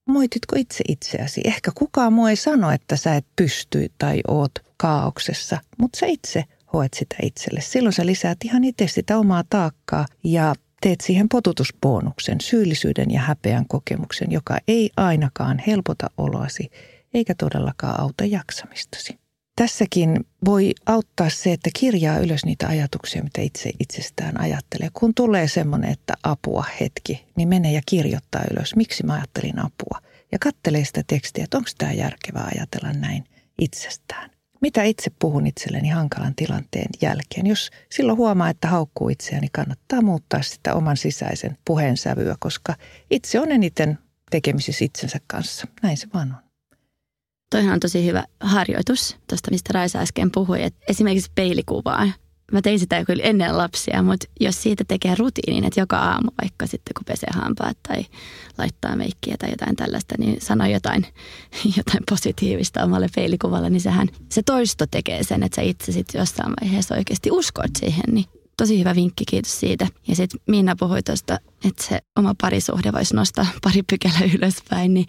Moititko 0.07 0.57
itse 0.59 0.85
itseäsi? 0.89 1.41
Ehkä 1.45 1.71
kukaan 1.75 2.13
muu 2.13 2.27
ei 2.27 2.37
sano, 2.37 2.71
että 2.71 2.97
sä 2.97 3.15
et 3.15 3.27
pysty 3.37 3.93
tai 3.99 4.21
oot 4.29 4.53
kaauksessa, 4.77 5.59
mutta 5.79 5.99
sä 5.99 6.07
itse 6.07 6.45
hoet 6.73 6.95
sitä 6.95 7.17
itselle. 7.23 7.61
Silloin 7.61 7.93
sä 7.93 8.07
lisäät 8.07 8.39
ihan 8.45 8.65
itse 8.65 8.89
sitä 8.89 9.19
omaa 9.19 9.45
taakkaa 9.51 10.07
ja 10.25 10.55
teet 10.85 11.01
siihen 11.01 11.29
potutusbonuksen, 11.29 12.41
syyllisyyden 12.41 13.11
ja 13.11 13.21
häpeän 13.21 13.65
kokemuksen, 13.69 14.33
joka 14.33 14.59
ei 14.69 14.91
ainakaan 14.97 15.63
helpota 15.67 16.11
oloasi 16.19 16.71
eikä 17.15 17.35
todellakaan 17.35 18.01
auta 18.01 18.25
jaksamistasi. 18.25 19.19
Tässäkin 19.57 20.27
voi 20.45 20.75
auttaa 20.87 21.31
se, 21.31 21.53
että 21.53 21.71
kirjaa 21.79 22.19
ylös 22.19 22.45
niitä 22.45 22.69
ajatuksia, 22.69 23.23
mitä 23.23 23.41
itse 23.41 23.71
itsestään 23.81 24.41
ajattelee. 24.41 24.89
Kun 24.93 25.15
tulee 25.15 25.49
semmoinen, 25.49 25.91
että 25.91 26.15
apua 26.23 26.65
hetki, 26.81 27.27
niin 27.37 27.49
mene 27.49 27.73
ja 27.73 27.81
kirjoittaa 27.87 28.43
ylös, 28.51 28.77
miksi 28.77 29.07
mä 29.07 29.15
ajattelin 29.15 29.59
apua. 29.59 30.01
Ja 30.33 30.39
kattelee 30.39 30.85
sitä 30.85 31.03
tekstiä, 31.07 31.45
että 31.45 31.57
onko 31.57 31.71
tämä 31.79 31.93
järkevää 31.93 32.51
ajatella 32.57 32.93
näin 32.93 33.25
itsestään. 33.59 34.31
Mitä 34.65 34.83
itse 34.83 35.11
puhun 35.19 35.47
itselleni 35.47 35.89
hankalan 35.89 36.35
tilanteen 36.35 36.91
jälkeen? 37.03 37.47
Jos 37.47 37.71
silloin 37.91 38.19
huomaa, 38.19 38.49
että 38.49 38.69
haukkuu 38.69 39.09
itseäni, 39.09 39.41
niin 39.41 39.51
kannattaa 39.53 40.03
muuttaa 40.03 40.43
sitä 40.43 40.75
oman 40.75 40.97
sisäisen 40.97 41.59
puheensävyä, 41.65 42.37
koska 42.39 42.75
itse 43.11 43.41
on 43.41 43.53
eniten 43.53 43.99
tekemisissä 44.31 44.85
itsensä 44.85 45.19
kanssa. 45.27 45.67
Näin 45.83 45.97
se 45.97 46.07
vaan 46.15 46.35
on. 46.35 46.51
Toihan 47.51 47.73
on 47.73 47.81
tosi 47.81 48.07
hyvä 48.07 48.25
harjoitus, 48.41 49.17
tuosta 49.29 49.51
mistä 49.51 49.71
Raisa 49.73 49.99
äsken 49.99 50.31
puhui, 50.31 50.63
että 50.63 50.85
esimerkiksi 50.89 51.33
peilikuvaa. 51.35 52.09
Mä 52.53 52.63
tein 52.63 52.79
sitä 52.79 53.05
kyllä 53.05 53.23
ennen 53.23 53.59
lapsia, 53.59 54.03
mutta 54.03 54.27
jos 54.41 54.63
siitä 54.63 54.85
tekee 54.89 55.15
rutiinin, 55.19 55.65
että 55.65 55.81
joka 55.81 55.99
aamu 55.99 56.31
vaikka 56.43 56.67
sitten 56.67 56.95
kun 56.95 57.05
pesee 57.05 57.31
hampaat 57.33 57.77
tai 57.89 58.07
laittaa 58.59 58.97
meikkiä 58.97 59.37
tai 59.39 59.51
jotain 59.51 59.77
tällaista, 59.77 60.15
niin 60.19 60.41
sanoo 60.41 60.67
jotain, 60.67 61.07
jotain 61.77 62.05
positiivista 62.11 62.85
omalle 62.85 63.09
peilikuvalle, 63.15 63.71
niin 63.71 63.81
sehän 63.81 64.09
se 64.33 64.43
toisto 64.43 64.87
tekee 64.91 65.23
sen, 65.23 65.43
että 65.43 65.57
sä 65.57 65.63
itse 65.63 65.93
sitten 65.93 66.19
jossain 66.19 66.53
vaiheessa 66.61 66.95
oikeasti 66.95 67.31
uskot 67.31 67.71
siihen, 67.79 68.05
niin 68.13 68.25
tosi 68.57 68.79
hyvä 68.79 68.95
vinkki, 68.95 69.25
kiitos 69.29 69.61
siitä. 69.61 69.87
Ja 70.09 70.17
sitten 70.17 70.41
Minna 70.47 70.77
puhui 70.79 71.03
tuosta, 71.03 71.39
että 71.65 71.85
se 71.85 72.01
oma 72.17 72.35
parisuhde 72.41 72.93
voisi 72.93 73.17
nostaa 73.17 73.47
pari 73.65 73.83
pykälä 73.83 74.31
ylöspäin, 74.39 74.95
niin 74.95 75.07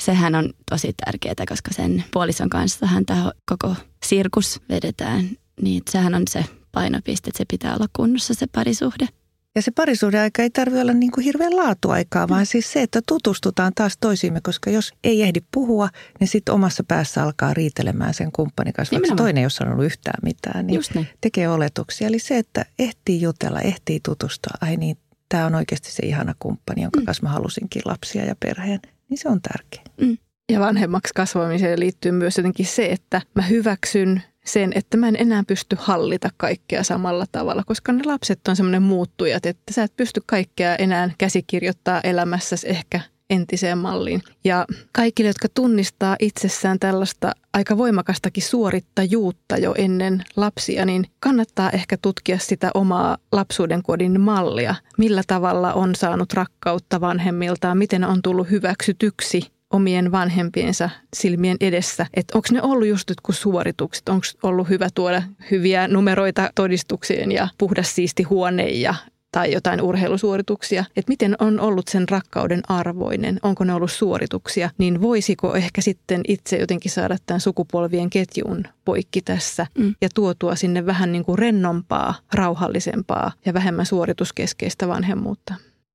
sehän 0.00 0.34
on 0.34 0.50
tosi 0.70 0.92
tärkeää, 1.04 1.46
koska 1.48 1.74
sen 1.74 2.04
puolison 2.12 2.48
kanssa 2.50 2.86
hän 2.86 3.06
tämä 3.06 3.32
koko 3.46 3.74
sirkus 4.04 4.60
vedetään. 4.68 5.30
Niin 5.60 5.82
sehän 5.90 6.14
on 6.14 6.22
se 6.28 6.44
painopiste, 6.72 7.30
että 7.30 7.38
se 7.38 7.44
pitää 7.50 7.74
olla 7.74 7.86
kunnossa 7.96 8.34
se 8.34 8.46
parisuhde. 8.54 9.08
Ja 9.54 9.62
se 9.62 9.70
parisuhdeaika 9.70 10.42
ei 10.42 10.50
tarvitse 10.50 10.82
olla 10.82 10.92
niin 10.92 11.12
kuin 11.12 11.24
hirveän 11.24 11.56
laatuaikaa, 11.56 12.28
vaan 12.28 12.46
siis 12.46 12.72
se, 12.72 12.82
että 12.82 13.00
tutustutaan 13.08 13.72
taas 13.74 13.96
toisiimme, 14.00 14.40
koska 14.40 14.70
jos 14.70 14.92
ei 15.04 15.22
ehdi 15.22 15.40
puhua, 15.52 15.88
niin 16.20 16.28
sitten 16.28 16.54
omassa 16.54 16.84
päässä 16.88 17.22
alkaa 17.22 17.54
riitelemään 17.54 18.14
sen 18.14 18.32
kumppanin 18.32 18.72
kanssa, 18.72 18.96
vaikka 18.96 19.16
toinen 19.16 19.38
ei 19.38 19.44
ole 19.44 19.50
sanonut 19.50 19.84
yhtään 19.84 20.18
mitään, 20.22 20.66
niin, 20.66 20.80
niin 20.94 21.06
tekee 21.20 21.48
oletuksia. 21.48 22.08
Eli 22.08 22.18
se, 22.18 22.38
että 22.38 22.66
ehtii 22.78 23.20
jutella, 23.20 23.60
ehtii 23.60 24.00
tutustua, 24.00 24.54
ai 24.60 24.76
niin, 24.76 24.96
tämä 25.28 25.46
on 25.46 25.54
oikeasti 25.54 25.92
se 25.92 26.06
ihana 26.06 26.34
kumppani, 26.38 26.82
jonka 26.82 27.00
mm. 27.00 27.06
kanssa 27.06 27.22
mä 27.22 27.28
halusinkin 27.28 27.82
lapsia 27.84 28.24
ja 28.24 28.36
perheen, 28.40 28.80
niin 29.08 29.18
se 29.18 29.28
on 29.28 29.40
tärkeä. 29.42 29.82
Mm. 30.00 30.18
Ja 30.52 30.60
vanhemmaksi 30.60 31.14
kasvamiseen 31.14 31.80
liittyy 31.80 32.12
myös 32.12 32.36
jotenkin 32.36 32.66
se, 32.66 32.86
että 32.86 33.22
mä 33.34 33.42
hyväksyn 33.42 34.22
sen, 34.48 34.72
että 34.74 34.96
mä 34.96 35.08
en 35.08 35.16
enää 35.18 35.44
pysty 35.46 35.76
hallita 35.80 36.30
kaikkea 36.36 36.82
samalla 36.82 37.24
tavalla, 37.32 37.62
koska 37.66 37.92
ne 37.92 38.02
lapset 38.06 38.48
on 38.48 38.56
semmoinen 38.56 38.82
muuttujat, 38.82 39.46
että 39.46 39.72
sä 39.72 39.82
et 39.82 39.96
pysty 39.96 40.20
kaikkea 40.26 40.76
enää 40.76 41.10
käsikirjoittaa 41.18 42.00
elämässäsi 42.00 42.68
ehkä 42.68 43.00
entiseen 43.30 43.78
malliin. 43.78 44.22
Ja 44.44 44.66
kaikille, 44.92 45.28
jotka 45.28 45.48
tunnistaa 45.54 46.16
itsessään 46.18 46.78
tällaista 46.78 47.32
aika 47.52 47.76
voimakastakin 47.76 48.42
suorittajuutta 48.42 49.56
jo 49.56 49.74
ennen 49.78 50.24
lapsia, 50.36 50.84
niin 50.84 51.06
kannattaa 51.20 51.70
ehkä 51.70 51.96
tutkia 52.02 52.38
sitä 52.38 52.70
omaa 52.74 53.18
lapsuuden 53.32 53.82
kodin 53.82 54.20
mallia. 54.20 54.74
Millä 54.98 55.22
tavalla 55.26 55.72
on 55.72 55.94
saanut 55.94 56.32
rakkautta 56.32 57.00
vanhemmiltaan, 57.00 57.78
miten 57.78 58.04
on 58.04 58.22
tullut 58.22 58.50
hyväksytyksi 58.50 59.57
omien 59.72 60.12
vanhempiensa 60.12 60.90
silmien 61.16 61.56
edessä, 61.60 62.06
että 62.14 62.38
onko 62.38 62.48
ne 62.52 62.62
ollut 62.62 62.88
just 62.88 63.08
jotkut 63.08 63.36
suoritukset, 63.36 64.08
onko 64.08 64.26
ollut 64.42 64.68
hyvä 64.68 64.88
tuoda 64.94 65.22
hyviä 65.50 65.88
numeroita 65.88 66.50
todistukseen 66.54 67.32
ja 67.32 67.48
puhdas 67.58 67.94
siisti 67.94 68.22
huone 68.22 68.68
ja 68.68 68.94
tai 69.32 69.52
jotain 69.52 69.82
urheilusuorituksia, 69.82 70.84
että 70.96 71.10
miten 71.10 71.36
on 71.38 71.60
ollut 71.60 71.88
sen 71.88 72.08
rakkauden 72.08 72.62
arvoinen, 72.68 73.38
onko 73.42 73.64
ne 73.64 73.74
ollut 73.74 73.92
suorituksia, 73.92 74.70
niin 74.78 75.00
voisiko 75.00 75.54
ehkä 75.54 75.80
sitten 75.80 76.20
itse 76.28 76.56
jotenkin 76.56 76.90
saada 76.90 77.16
tämän 77.26 77.40
sukupolvien 77.40 78.10
ketjun 78.10 78.64
poikki 78.84 79.20
tässä 79.22 79.66
mm. 79.78 79.94
ja 80.00 80.08
tuotua 80.14 80.56
sinne 80.56 80.86
vähän 80.86 81.12
niin 81.12 81.24
kuin 81.24 81.38
rennompaa, 81.38 82.14
rauhallisempaa 82.34 83.32
ja 83.46 83.54
vähemmän 83.54 83.86
suorituskeskeistä 83.86 84.88
vanhemmuutta. 84.88 85.54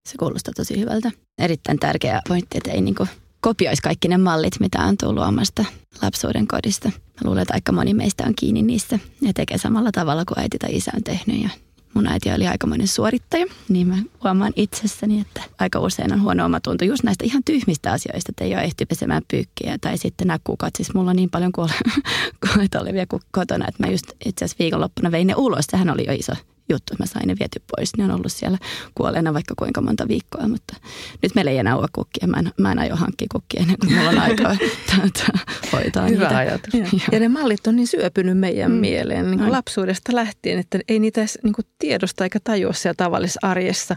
Se 0.10 0.18
kuulostaa 0.20 0.54
tosi 0.58 0.80
hyvältä. 0.80 1.12
Erittäin 1.38 1.80
tärkeä 1.80 2.22
pointti, 2.28 2.58
että 2.58 2.72
ei 2.72 2.82
niin 2.82 2.96
kuin 2.96 3.10
kopioisi 3.44 3.82
kaikki 3.82 4.08
ne 4.08 4.18
mallit, 4.18 4.60
mitä 4.60 4.80
on 4.80 4.98
tullut 4.98 5.24
omasta 5.24 5.66
lapsuuden 6.02 6.48
kodista. 6.48 6.90
Mä 6.90 7.22
luulen, 7.24 7.42
että 7.42 7.54
aika 7.54 7.72
moni 7.72 7.94
meistä 7.94 8.24
on 8.28 8.34
kiinni 8.36 8.62
niissä 8.62 9.00
ja 9.22 9.34
tekee 9.34 9.58
samalla 9.58 9.92
tavalla 9.92 10.26
kuin 10.26 10.40
äiti 10.40 10.58
tai 10.58 10.76
isä 10.76 10.92
on 10.96 11.04
tehnyt. 11.04 11.44
Ja 11.44 11.50
mun 11.94 12.08
äiti 12.08 12.32
oli 12.32 12.48
aikamoinen 12.48 12.88
suorittaja, 12.88 13.46
niin 13.70 13.88
mä 13.88 13.98
huomaan 14.24 14.54
itsessäni, 14.56 15.22
että 15.22 15.42
aika 15.60 15.80
usein 15.80 16.14
on 16.14 16.22
huono 16.22 16.46
omatunto 16.46 16.86
just 16.86 17.04
näistä 17.04 17.26
ihan 17.26 17.44
tyhmistä 17.44 17.92
asioista, 17.92 18.32
että 18.32 18.44
ei 18.44 18.54
ole 18.54 18.64
ehti 18.64 18.86
pesemään 18.86 19.22
pyykkiä 19.32 19.78
tai 19.82 19.98
sitten 19.98 20.28
nämä 20.28 20.40
kukat. 20.44 20.76
Siis 20.76 20.94
mulla 20.94 21.10
on 21.10 21.16
niin 21.16 21.30
paljon 21.30 21.52
kuolleita 21.52 22.80
olevia 22.82 23.06
kotona, 23.32 23.68
että 23.68 23.84
mä 23.84 23.92
just 23.92 24.06
itse 24.26 24.46
asiassa 24.46 24.64
viikonloppuna 24.64 25.12
vein 25.12 25.28
ne 25.28 25.36
ulos. 25.38 25.66
Sehän 25.70 25.90
oli 25.90 26.06
jo 26.08 26.14
iso 26.14 26.34
juttu, 26.70 26.94
että 26.94 27.04
mä 27.04 27.06
sain 27.06 27.28
ne 27.28 27.36
viety 27.40 27.62
pois. 27.76 27.98
Ne 27.98 28.04
on 28.04 28.12
ollut 28.12 28.32
siellä 28.32 28.58
kuolleena 28.96 29.34
vaikka 29.34 29.54
kuinka 29.58 29.82
monta 29.82 30.08
viikkoa, 30.08 30.48
mutta 30.48 30.76
nyt 31.22 31.36
meillä 31.36 31.52
ei 31.52 31.58
enää 31.58 31.78
ole 31.78 31.88
kukkia. 31.94 32.28
Mä 32.28 32.38
en, 32.38 32.52
mä 32.58 32.72
en 32.72 32.80
aio 32.80 32.96
hankkia 32.96 33.28
kukkia 33.32 33.62
ennen 33.62 33.78
kuin 33.80 33.94
mulla 33.94 34.10
on 34.10 34.20
aikaa 34.20 34.56
hoitaa 35.74 36.08
Hyvä 36.08 36.24
niitä. 36.24 36.38
ajatus. 36.38 36.74
Ja. 36.74 36.86
ja 37.12 37.20
ne 37.20 37.28
mallit 37.28 37.68
on 37.68 37.76
niin 37.76 37.88
syöpynyt 37.88 38.38
meidän 38.38 38.72
mm. 38.72 38.78
mieleen 38.78 39.32
niin 39.32 39.40
kuin 39.40 39.52
lapsuudesta 39.52 40.16
lähtien, 40.16 40.60
että 40.60 40.80
ei 40.88 41.00
niitä 41.00 41.22
edes 41.22 41.40
niin 41.44 41.54
kuin 41.54 41.66
tiedosta 41.80 42.24
eikä 42.24 42.40
tajua 42.44 42.74
siellä 42.74 42.96
tavallisessa 42.98 43.48
arjessa. 43.48 43.96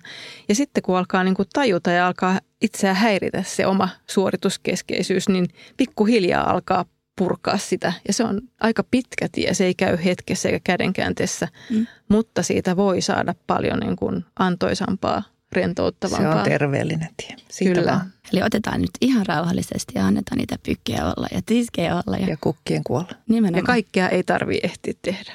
Ja 0.48 0.54
sitten 0.54 0.82
kun 0.82 0.98
alkaa 0.98 1.24
niin 1.24 1.34
kuin 1.34 1.48
tajuta 1.52 1.90
ja 1.90 2.06
alkaa 2.06 2.40
itseään 2.62 2.96
häiritä 2.96 3.42
se 3.42 3.66
oma 3.66 3.88
suorituskeskeisyys, 4.10 5.28
niin 5.28 5.48
pikkuhiljaa 5.76 6.50
alkaa 6.50 6.84
purkaa 7.16 7.58
sitä. 7.58 7.92
Ja 8.08 8.12
se 8.12 8.24
on 8.24 8.40
aika 8.60 8.84
pitkä 8.90 9.28
tie, 9.32 9.54
se 9.54 9.64
ei 9.64 9.74
käy 9.74 9.98
hetkessä 10.04 10.48
eikä 10.48 10.60
kädenkäänteessä, 10.64 11.48
mm. 11.70 11.86
mutta 12.08 12.42
siitä 12.42 12.76
voi 12.76 13.00
saada 13.00 13.34
paljon 13.46 13.78
niin 13.78 13.96
kuin 13.96 14.24
antoisampaa, 14.38 15.22
rentouttavampaa. 15.52 16.32
Se 16.32 16.38
on 16.38 16.44
terveellinen 16.44 17.08
tie. 17.16 17.36
Siitä 17.50 17.74
Kyllä. 17.74 17.92
Vaan. 17.92 18.12
Eli 18.32 18.42
otetaan 18.42 18.80
nyt 18.80 18.90
ihan 19.00 19.26
rauhallisesti 19.26 19.92
ja 19.94 20.06
annetaan 20.06 20.38
niitä 20.38 20.56
pykkiä 20.62 21.04
olla 21.04 21.26
ja 21.32 21.40
tiskejä 21.46 21.94
olla. 21.94 22.16
Ja, 22.16 22.28
ja 22.28 22.36
kukkien 22.40 22.84
kuolla. 22.84 23.12
Nimenomaan. 23.28 23.62
Ja 23.62 23.66
kaikkea 23.66 24.08
ei 24.08 24.22
tarvitse 24.22 24.66
ehtiä 24.66 24.94
tehdä. 25.02 25.32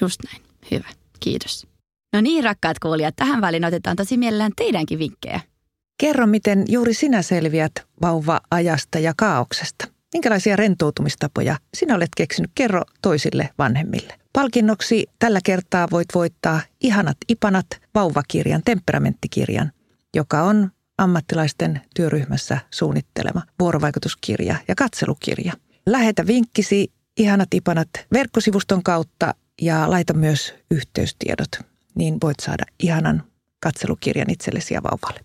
Just 0.00 0.20
näin. 0.24 0.42
Hyvä. 0.70 0.88
Kiitos. 1.20 1.66
No 2.12 2.20
niin, 2.20 2.44
rakkaat 2.44 2.78
kuulijat, 2.78 3.16
tähän 3.16 3.40
väliin 3.40 3.64
otetaan 3.64 3.96
tosi 3.96 4.16
mielellään 4.16 4.52
teidänkin 4.56 4.98
vinkkejä. 4.98 5.40
Kerro, 6.00 6.26
miten 6.26 6.64
juuri 6.68 6.94
sinä 6.94 7.22
selviät 7.22 7.72
vauva-ajasta 8.02 8.98
ja 8.98 9.12
kaauksesta. 9.16 9.84
Minkälaisia 10.12 10.56
rentoutumistapoja 10.56 11.56
sinä 11.74 11.94
olet 11.94 12.10
keksinyt? 12.16 12.50
Kerro 12.54 12.82
toisille 13.02 13.50
vanhemmille. 13.58 14.14
Palkinnoksi 14.32 15.06
tällä 15.18 15.40
kertaa 15.44 15.88
voit 15.90 16.08
voittaa 16.14 16.60
Ihanat 16.80 17.16
ipanat 17.28 17.66
vauvakirjan, 17.94 18.62
temperamenttikirjan, 18.64 19.72
joka 20.14 20.42
on 20.42 20.70
ammattilaisten 20.98 21.80
työryhmässä 21.96 22.58
suunnittelema 22.70 23.42
vuorovaikutuskirja 23.60 24.56
ja 24.68 24.74
katselukirja. 24.74 25.52
Lähetä 25.86 26.26
vinkkisi 26.26 26.92
Ihanat 27.16 27.54
ipanat 27.54 27.88
verkkosivuston 28.12 28.82
kautta 28.82 29.34
ja 29.62 29.90
laita 29.90 30.14
myös 30.14 30.54
yhteystiedot, 30.70 31.48
niin 31.94 32.18
voit 32.22 32.40
saada 32.40 32.64
ihanan 32.82 33.22
katselukirjan 33.60 34.30
itsellesi 34.30 34.74
ja 34.74 34.82
vauvalle. 34.82 35.20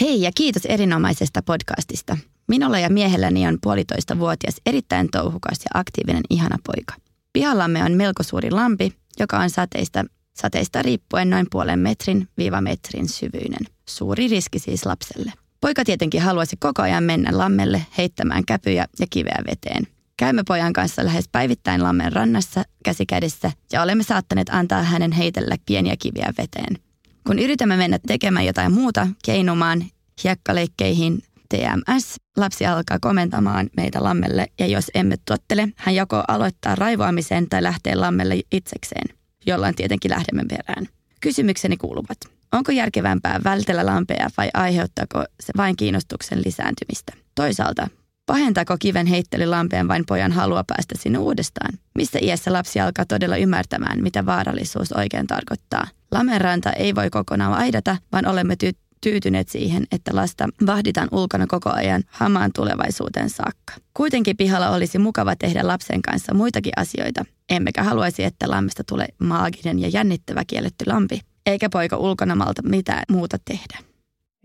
Hei 0.00 0.22
ja 0.22 0.30
kiitos 0.34 0.66
erinomaisesta 0.66 1.42
podcastista. 1.42 2.18
Minulla 2.48 2.78
ja 2.78 2.90
miehelläni 2.90 3.46
on 3.46 3.58
puolitoista 3.62 4.18
vuotias 4.18 4.54
erittäin 4.66 5.08
touhukas 5.12 5.58
ja 5.64 5.80
aktiivinen 5.80 6.22
ihana 6.30 6.56
poika. 6.66 6.94
Pihallamme 7.32 7.84
on 7.84 7.92
melko 7.92 8.22
suuri 8.22 8.50
lampi, 8.50 8.92
joka 9.18 9.38
on 9.38 9.50
sateista, 9.50 10.04
sateista 10.34 10.82
riippuen 10.82 11.30
noin 11.30 11.46
puolen 11.50 11.78
metrin 11.78 12.28
viiva 12.36 12.60
metrin 12.60 13.08
syvyinen. 13.08 13.66
Suuri 13.88 14.28
riski 14.28 14.58
siis 14.58 14.86
lapselle. 14.86 15.32
Poika 15.60 15.84
tietenkin 15.84 16.22
haluaisi 16.22 16.56
koko 16.60 16.82
ajan 16.82 17.04
mennä 17.04 17.38
lammelle 17.38 17.86
heittämään 17.98 18.44
käpyjä 18.46 18.86
ja 19.00 19.06
kiveä 19.10 19.42
veteen. 19.50 19.86
Käymme 20.16 20.42
pojan 20.48 20.72
kanssa 20.72 21.04
lähes 21.04 21.28
päivittäin 21.32 21.82
lammen 21.82 22.12
rannassa 22.12 22.64
käsi 22.84 23.06
kädessä 23.06 23.52
ja 23.72 23.82
olemme 23.82 24.02
saattaneet 24.02 24.48
antaa 24.48 24.82
hänen 24.82 25.12
heitellä 25.12 25.56
pieniä 25.66 25.96
kiviä 25.98 26.32
veteen. 26.38 26.87
Kun 27.28 27.38
yritämme 27.38 27.76
mennä 27.76 27.98
tekemään 28.06 28.46
jotain 28.46 28.72
muuta, 28.72 29.06
keinumaan, 29.24 29.84
hiekkaleikkeihin, 30.24 31.22
TMS, 31.48 32.16
lapsi 32.36 32.66
alkaa 32.66 32.98
komentamaan 33.00 33.70
meitä 33.76 34.04
lammelle 34.04 34.46
ja 34.58 34.66
jos 34.66 34.90
emme 34.94 35.16
tottele, 35.24 35.68
hän 35.76 35.94
joko 35.94 36.22
aloittaa 36.28 36.74
raivoamisen 36.74 37.48
tai 37.48 37.62
lähtee 37.62 37.94
lammelle 37.94 38.40
itsekseen, 38.52 39.16
jolloin 39.46 39.74
tietenkin 39.74 40.10
lähdemme 40.10 40.44
perään. 40.48 40.88
Kysymykseni 41.20 41.76
kuuluvat. 41.76 42.18
Onko 42.52 42.72
järkevämpää 42.72 43.40
vältellä 43.44 43.86
lampea 43.86 44.30
vai 44.36 44.48
aiheuttaako 44.54 45.24
se 45.40 45.52
vain 45.56 45.76
kiinnostuksen 45.76 46.42
lisääntymistä? 46.44 47.12
Toisaalta, 47.34 47.88
pahentaako 48.26 48.76
kiven 48.80 49.06
heittely 49.06 49.46
lampeen 49.46 49.88
vain 49.88 50.06
pojan 50.06 50.32
halua 50.32 50.64
päästä 50.66 50.94
sinne 50.98 51.18
uudestaan? 51.18 51.78
Missä 51.94 52.18
iässä 52.22 52.52
lapsi 52.52 52.80
alkaa 52.80 53.04
todella 53.04 53.36
ymmärtämään, 53.36 54.02
mitä 54.02 54.26
vaarallisuus 54.26 54.92
oikein 54.92 55.26
tarkoittaa? 55.26 55.97
Lamenranta 56.10 56.72
ei 56.72 56.94
voi 56.94 57.10
kokonaan 57.10 57.54
aidata, 57.54 57.96
vaan 58.12 58.26
olemme 58.26 58.54
ty- 58.64 58.78
tyytyneet 59.00 59.48
siihen, 59.48 59.86
että 59.92 60.10
lasta 60.14 60.48
vahditaan 60.66 61.08
ulkona 61.12 61.46
koko 61.46 61.70
ajan 61.70 62.02
hamaan 62.06 62.50
tulevaisuuteen 62.54 63.30
saakka. 63.30 63.74
Kuitenkin 63.94 64.36
pihalla 64.36 64.70
olisi 64.70 64.98
mukava 64.98 65.36
tehdä 65.36 65.66
lapsen 65.66 66.02
kanssa 66.02 66.34
muitakin 66.34 66.72
asioita, 66.76 67.24
emmekä 67.50 67.82
haluaisi, 67.82 68.24
että 68.24 68.50
lammesta 68.50 68.84
tulee 68.84 69.08
maaginen 69.18 69.78
ja 69.78 69.88
jännittävä 69.88 70.42
kielletty 70.46 70.84
lampi, 70.86 71.20
eikä 71.46 71.68
poika 71.70 71.96
ulkona 71.96 72.34
malta 72.34 72.62
mitään 72.62 73.02
muuta 73.10 73.38
tehdä. 73.44 73.78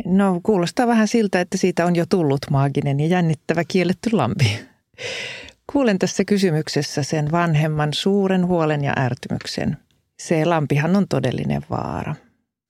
No 0.06 0.40
kuulostaa 0.44 0.88
vähän 0.88 1.08
siltä, 1.08 1.42
että 1.42 1.58
siitä 1.58 1.86
on 1.86 1.96
jo 1.96 2.06
tullut 2.10 2.40
maaginen 2.52 3.00
ja 3.00 3.08
jännittävä 3.08 3.64
kielletty 3.68 4.10
lampi. 4.12 4.60
Kuulen 5.74 6.00
tässä 6.00 6.26
kysymyksessä 6.26 7.04
sen 7.04 7.32
vanhemman 7.32 7.94
suuren 7.94 8.48
huolen 8.48 8.84
ja 8.84 8.94
ärtymyksen. 8.98 9.78
Se 10.22 10.46
lampihan 10.46 10.96
on 10.96 11.08
todellinen 11.08 11.62
vaara. 11.70 12.16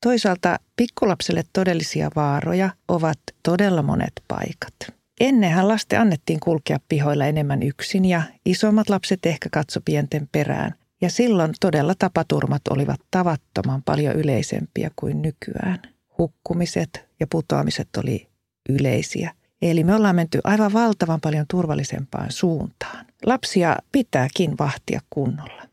Toisaalta 0.03 0.59
pikkulapselle 0.75 1.43
todellisia 1.53 2.09
vaaroja 2.15 2.69
ovat 2.88 3.19
todella 3.43 3.81
monet 3.81 4.13
paikat. 4.27 4.73
Ennenhän 5.19 5.67
lasten 5.67 6.01
annettiin 6.01 6.39
kulkea 6.39 6.77
pihoilla 6.89 7.25
enemmän 7.25 7.63
yksin 7.63 8.05
ja 8.05 8.21
isommat 8.45 8.89
lapset 8.89 9.25
ehkä 9.25 9.50
katso 9.51 9.81
pienten 9.85 10.29
perään. 10.31 10.75
Ja 11.01 11.09
silloin 11.09 11.53
todella 11.59 11.93
tapaturmat 12.00 12.62
olivat 12.69 13.00
tavattoman 13.12 13.83
paljon 13.83 14.15
yleisempiä 14.15 14.91
kuin 14.95 15.21
nykyään. 15.21 15.79
Hukkumiset 16.17 17.05
ja 17.19 17.27
putoamiset 17.27 17.88
oli 17.97 18.27
yleisiä. 18.69 19.31
Eli 19.62 19.83
me 19.83 19.95
ollaan 19.95 20.15
menty 20.15 20.39
aivan 20.43 20.73
valtavan 20.73 21.21
paljon 21.21 21.45
turvallisempaan 21.50 22.31
suuntaan. 22.31 23.05
Lapsia 23.25 23.77
pitääkin 23.91 24.57
vahtia 24.59 25.00
kunnolla. 25.09 25.73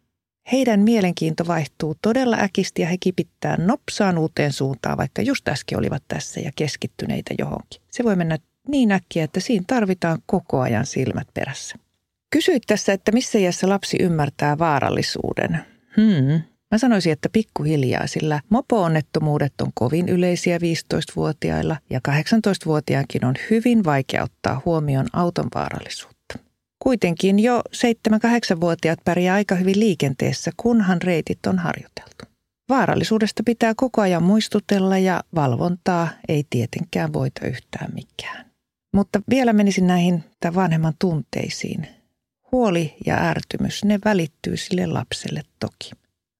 Heidän 0.52 0.80
mielenkiinto 0.80 1.46
vaihtuu 1.46 1.96
todella 2.02 2.36
äkisti 2.40 2.82
ja 2.82 2.88
he 2.88 2.96
kipittää 3.00 3.56
nopsaan 3.56 4.18
uuteen 4.18 4.52
suuntaan, 4.52 4.98
vaikka 4.98 5.22
just 5.22 5.48
äsken 5.48 5.78
olivat 5.78 6.02
tässä 6.08 6.40
ja 6.40 6.50
keskittyneitä 6.56 7.34
johonkin. 7.38 7.82
Se 7.90 8.04
voi 8.04 8.16
mennä 8.16 8.38
niin 8.68 8.92
äkkiä, 8.92 9.24
että 9.24 9.40
siinä 9.40 9.64
tarvitaan 9.66 10.18
koko 10.26 10.60
ajan 10.60 10.86
silmät 10.86 11.28
perässä. 11.34 11.76
Kysyit 12.30 12.62
tässä, 12.66 12.92
että 12.92 13.12
missä 13.12 13.38
iässä 13.38 13.68
lapsi 13.68 13.96
ymmärtää 14.00 14.58
vaarallisuuden. 14.58 15.58
Hmm. 15.96 16.42
Mä 16.70 16.78
sanoisin, 16.78 17.12
että 17.12 17.28
pikkuhiljaa, 17.32 18.06
sillä 18.06 18.40
mopo-onnettomuudet 18.48 19.60
on 19.60 19.70
kovin 19.74 20.08
yleisiä 20.08 20.58
15-vuotiailla 20.58 21.76
ja 21.90 22.00
18-vuotiaankin 22.08 23.24
on 23.24 23.34
hyvin 23.50 23.84
vaikea 23.84 24.22
ottaa 24.22 24.62
huomioon 24.64 25.06
auton 25.12 25.48
vaarallisuutta. 25.54 26.19
Kuitenkin 26.82 27.38
jo 27.38 27.62
7-8-vuotiaat 27.76 28.98
pärjää 29.04 29.34
aika 29.34 29.54
hyvin 29.54 29.80
liikenteessä, 29.80 30.50
kunhan 30.56 31.02
reitit 31.02 31.46
on 31.46 31.58
harjoiteltu. 31.58 32.24
Vaarallisuudesta 32.68 33.42
pitää 33.46 33.72
koko 33.76 34.00
ajan 34.02 34.22
muistutella 34.22 34.98
ja 34.98 35.24
valvontaa 35.34 36.08
ei 36.28 36.44
tietenkään 36.50 37.12
voita 37.12 37.46
yhtään 37.46 37.94
mikään. 37.94 38.46
Mutta 38.94 39.22
vielä 39.30 39.52
menisin 39.52 39.86
näihin 39.86 40.24
tämän 40.40 40.54
vanhemman 40.54 40.94
tunteisiin. 40.98 41.86
Huoli 42.52 42.94
ja 43.06 43.16
ärtymys, 43.16 43.84
ne 43.84 43.98
välittyy 44.04 44.56
sille 44.56 44.86
lapselle 44.86 45.42
toki. 45.58 45.90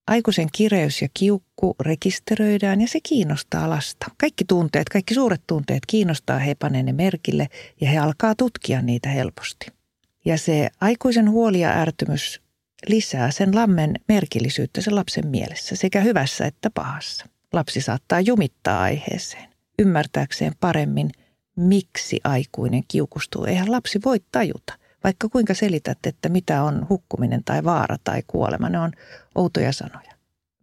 Aikuisen 0.06 0.48
kireys 0.52 1.02
ja 1.02 1.08
kiukku 1.14 1.76
rekisteröidään 1.80 2.80
ja 2.80 2.88
se 2.88 2.98
kiinnostaa 3.02 3.70
lasta. 3.70 4.06
Kaikki 4.18 4.44
tunteet, 4.44 4.88
kaikki 4.88 5.14
suuret 5.14 5.42
tunteet 5.46 5.86
kiinnostaa, 5.86 6.38
he 6.38 6.54
panee 6.54 6.82
ne 6.82 6.92
merkille 6.92 7.48
ja 7.80 7.90
he 7.90 7.98
alkaa 7.98 8.34
tutkia 8.34 8.82
niitä 8.82 9.08
helposti. 9.08 9.79
Ja 10.24 10.38
se 10.38 10.68
aikuisen 10.80 11.30
huoli 11.30 11.60
ja 11.60 11.70
ärtymys 11.70 12.40
lisää 12.86 13.30
sen 13.30 13.54
lammen 13.54 13.94
merkillisyyttä 14.08 14.80
sen 14.80 14.96
lapsen 14.96 15.26
mielessä, 15.26 15.76
sekä 15.76 16.00
hyvässä 16.00 16.46
että 16.46 16.70
pahassa. 16.70 17.26
Lapsi 17.52 17.80
saattaa 17.80 18.20
jumittaa 18.20 18.82
aiheeseen, 18.82 19.48
ymmärtääkseen 19.78 20.52
paremmin, 20.60 21.10
miksi 21.56 22.20
aikuinen 22.24 22.82
kiukustuu. 22.88 23.44
Eihän 23.44 23.70
lapsi 23.70 24.00
voi 24.04 24.20
tajuta, 24.32 24.74
vaikka 25.04 25.28
kuinka 25.28 25.54
selität, 25.54 25.98
että 26.06 26.28
mitä 26.28 26.62
on 26.62 26.86
hukkuminen 26.88 27.44
tai 27.44 27.64
vaara 27.64 27.96
tai 28.04 28.22
kuolema. 28.26 28.68
Ne 28.68 28.78
on 28.78 28.92
outoja 29.34 29.72
sanoja. 29.72 30.12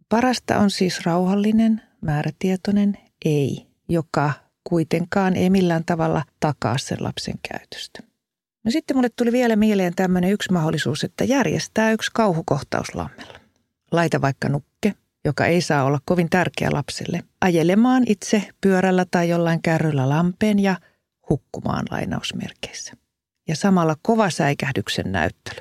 Parasta 0.08 0.58
on 0.58 0.70
siis 0.70 1.06
rauhallinen, 1.06 1.82
määrätietoinen 2.00 2.98
ei, 3.24 3.66
joka 3.88 4.32
kuitenkaan 4.64 5.36
ei 5.36 5.50
millään 5.50 5.84
tavalla 5.84 6.22
takaa 6.40 6.78
sen 6.78 6.98
lapsen 7.00 7.34
käytöstä. 7.48 8.07
No 8.68 8.72
sitten 8.72 8.96
mulle 8.96 9.08
tuli 9.16 9.32
vielä 9.32 9.56
mieleen 9.56 9.94
tämmöinen 9.96 10.30
yksi 10.30 10.52
mahdollisuus, 10.52 11.04
että 11.04 11.24
järjestää 11.24 11.92
yksi 11.92 12.10
kauhukohtaus 12.14 12.94
lammella. 12.94 13.38
Laita 13.92 14.20
vaikka 14.20 14.48
nukke, 14.48 14.94
joka 15.24 15.46
ei 15.46 15.60
saa 15.60 15.84
olla 15.84 15.98
kovin 16.04 16.30
tärkeä 16.30 16.68
lapselle, 16.72 17.22
ajelemaan 17.40 18.02
itse 18.06 18.48
pyörällä 18.60 19.04
tai 19.10 19.28
jollain 19.28 19.62
kärryllä 19.62 20.08
lampeen 20.08 20.58
ja 20.58 20.76
hukkumaan 21.30 21.84
lainausmerkeissä. 21.90 22.92
Ja 23.48 23.56
samalla 23.56 23.96
kova 24.02 24.30
säikähdyksen 24.30 25.12
näyttely. 25.12 25.60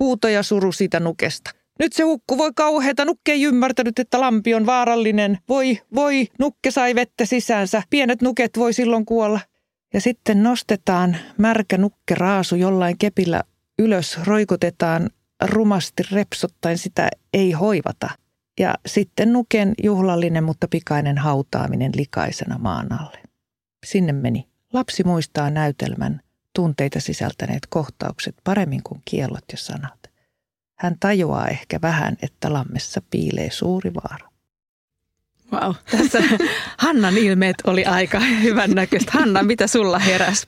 Huuto 0.00 0.28
ja 0.28 0.42
suru 0.42 0.72
siitä 0.72 1.00
nukesta. 1.00 1.50
Nyt 1.78 1.92
se 1.92 2.02
hukku 2.02 2.38
voi 2.38 2.50
kauheeta, 2.56 3.04
nukke 3.04 3.32
ei 3.32 3.42
ymmärtänyt, 3.42 3.98
että 3.98 4.20
lampi 4.20 4.54
on 4.54 4.66
vaarallinen. 4.66 5.38
Voi, 5.48 5.80
voi, 5.94 6.26
nukke 6.38 6.70
sai 6.70 6.94
vettä 6.94 7.24
sisäänsä. 7.24 7.82
Pienet 7.90 8.22
nuket 8.22 8.50
voi 8.58 8.72
silloin 8.72 9.06
kuolla. 9.06 9.40
Ja 9.94 10.00
sitten 10.00 10.42
nostetaan 10.42 11.16
märkä 11.38 11.78
nukkeraasu 11.78 12.56
jollain 12.56 12.98
kepillä 12.98 13.42
ylös, 13.78 14.18
roikutetaan 14.24 15.10
rumasti 15.44 16.02
repsottaen, 16.12 16.78
sitä 16.78 17.08
ei 17.32 17.52
hoivata. 17.52 18.10
Ja 18.60 18.74
sitten 18.86 19.32
nuken 19.32 19.74
juhlallinen, 19.82 20.44
mutta 20.44 20.68
pikainen 20.68 21.18
hautaaminen 21.18 21.92
likaisena 21.96 22.58
maan 22.58 23.00
alle. 23.00 23.18
Sinne 23.86 24.12
meni. 24.12 24.48
Lapsi 24.72 25.04
muistaa 25.04 25.50
näytelmän 25.50 26.20
tunteita 26.54 27.00
sisältäneet 27.00 27.66
kohtaukset 27.68 28.34
paremmin 28.44 28.82
kuin 28.82 29.02
kiellot 29.04 29.44
ja 29.52 29.58
sanat. 29.58 30.10
Hän 30.78 30.96
tajuaa 31.00 31.48
ehkä 31.48 31.78
vähän, 31.82 32.16
että 32.22 32.52
lammessa 32.52 33.02
piilee 33.10 33.50
suuri 33.50 33.94
vaara. 33.94 34.27
Wow. 35.52 35.74
Tässä 35.90 36.22
Hannan 36.78 37.18
ilmeet 37.18 37.56
oli 37.64 37.84
aika 37.84 38.20
hyvän 38.20 38.70
näköistä. 38.70 39.12
Hanna, 39.14 39.42
mitä 39.42 39.66
sulla 39.66 39.98
heräs 39.98 40.46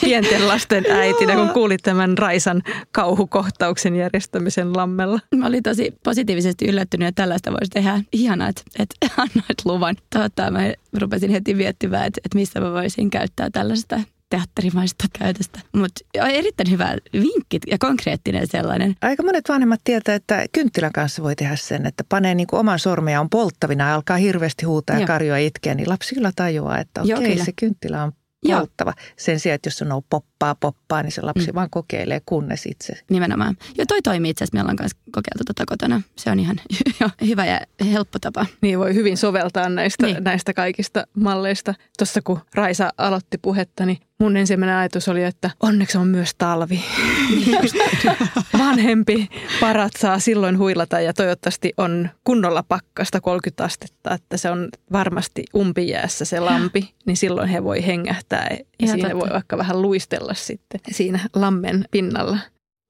pienten 0.00 0.48
lasten 0.48 0.84
äitinä, 0.90 1.34
kun 1.34 1.48
kuulit 1.48 1.82
tämän 1.82 2.18
Raisan 2.18 2.62
kauhukohtauksen 2.92 3.96
järjestämisen 3.96 4.76
lammella? 4.76 5.20
Mä 5.36 5.46
olin 5.46 5.62
tosi 5.62 5.94
positiivisesti 6.04 6.66
yllättynyt, 6.66 7.08
että 7.08 7.22
tällaista 7.22 7.50
voisi 7.50 7.70
tehdä. 7.70 8.00
Ihanaa, 8.12 8.48
että, 8.48 8.62
että 8.78 9.06
annoit 9.16 9.64
luvan. 9.64 9.96
Tota, 10.10 10.50
mä 10.50 10.60
rupesin 11.00 11.30
heti 11.30 11.54
miettimään, 11.54 12.06
että, 12.06 12.20
että 12.24 12.38
missä 12.38 12.60
mä 12.60 12.72
voisin 12.72 13.10
käyttää 13.10 13.50
tällaista 13.50 14.00
teatterimaista 14.36 15.04
käytöstä. 15.18 15.60
Mutta 15.72 16.00
erittäin 16.28 16.70
hyvä 16.70 16.96
vinkki 17.12 17.58
ja 17.66 17.78
konkreettinen 17.78 18.46
sellainen. 18.46 18.94
Aika 19.02 19.22
monet 19.22 19.48
vanhemmat 19.48 19.80
tietää, 19.84 20.14
että 20.14 20.44
kynttilän 20.52 20.92
kanssa 20.92 21.22
voi 21.22 21.36
tehdä 21.36 21.56
sen, 21.56 21.86
että 21.86 22.04
panee 22.08 22.34
niin 22.34 22.46
kuin 22.46 22.60
oman 22.60 22.78
sormia 22.78 23.20
on 23.20 23.30
polttavina 23.30 23.88
ja 23.88 23.94
alkaa 23.94 24.16
hirveästi 24.16 24.66
huutaa 24.66 24.98
ja 24.98 25.06
karjoa 25.06 25.36
itkeä, 25.36 25.74
niin 25.74 25.88
lapsi 25.88 26.14
kyllä 26.14 26.32
tajuaa, 26.36 26.78
että 26.78 27.02
okei, 27.02 27.14
okay, 27.14 27.44
se 27.44 27.52
kynttilä 27.56 28.02
on 28.02 28.12
polttava. 28.48 28.92
Joo. 28.96 29.14
Sen 29.16 29.40
sijaan, 29.40 29.54
että 29.54 29.66
jos 29.66 29.78
sanoo 29.78 30.02
poppaa, 30.44 30.72
poppaa, 30.72 31.02
niin 31.02 31.12
se 31.12 31.22
lapsi 31.22 31.46
mm. 31.46 31.54
vaan 31.54 31.70
kokeilee, 31.70 32.20
kunnes 32.26 32.66
itse. 32.66 32.92
Nimenomaan. 33.10 33.56
Ja 33.78 33.86
toi 33.86 34.02
toimii 34.02 34.30
itse 34.30 34.44
asiassa. 34.44 34.56
Meillä 34.56 34.70
on 34.70 34.76
myös 34.80 34.92
kokeiltu 35.12 35.44
tätä 35.44 35.64
kotona. 35.66 36.02
Se 36.16 36.30
on 36.30 36.40
ihan 36.40 36.60
hyvä 37.28 37.46
ja 37.46 37.60
helppo 37.92 38.18
tapa. 38.18 38.46
Niin 38.60 38.78
voi 38.78 38.94
hyvin 38.94 39.16
soveltaa 39.16 39.68
näistä, 39.68 40.06
niin. 40.06 40.24
näistä 40.24 40.54
kaikista 40.54 41.06
malleista. 41.14 41.74
Tuossa 41.98 42.22
kun 42.22 42.40
Raisa 42.54 42.90
aloitti 42.98 43.38
puhetta, 43.38 43.86
niin 43.86 43.98
mun 44.18 44.36
ensimmäinen 44.36 44.76
ajatus 44.76 45.08
oli, 45.08 45.24
että 45.24 45.50
onneksi 45.60 45.98
on 45.98 46.06
myös 46.06 46.34
talvi. 46.38 46.84
Vanhempi 48.58 49.28
parat 49.60 49.92
saa 49.98 50.18
silloin 50.18 50.58
huilata 50.58 51.00
ja 51.00 51.14
toivottavasti 51.14 51.72
on 51.76 52.08
kunnolla 52.24 52.62
pakkasta 52.62 53.20
30 53.20 53.64
astetta, 53.64 54.14
että 54.14 54.36
se 54.36 54.50
on 54.50 54.68
varmasti 54.92 55.44
umpijäässä 55.56 56.24
se 56.24 56.40
lampi, 56.40 56.94
niin 57.06 57.16
silloin 57.16 57.48
he 57.48 57.64
voi 57.64 57.86
hengähtää 57.86 58.46
ja, 58.50 58.56
ja 58.80 58.88
siinä 58.88 59.08
totta. 59.08 59.24
voi 59.24 59.32
vaikka 59.32 59.58
vähän 59.58 59.82
luistella 59.82 60.33
sitten 60.34 60.80
siinä 60.90 61.20
lammen 61.34 61.84
pinnalla. 61.90 62.38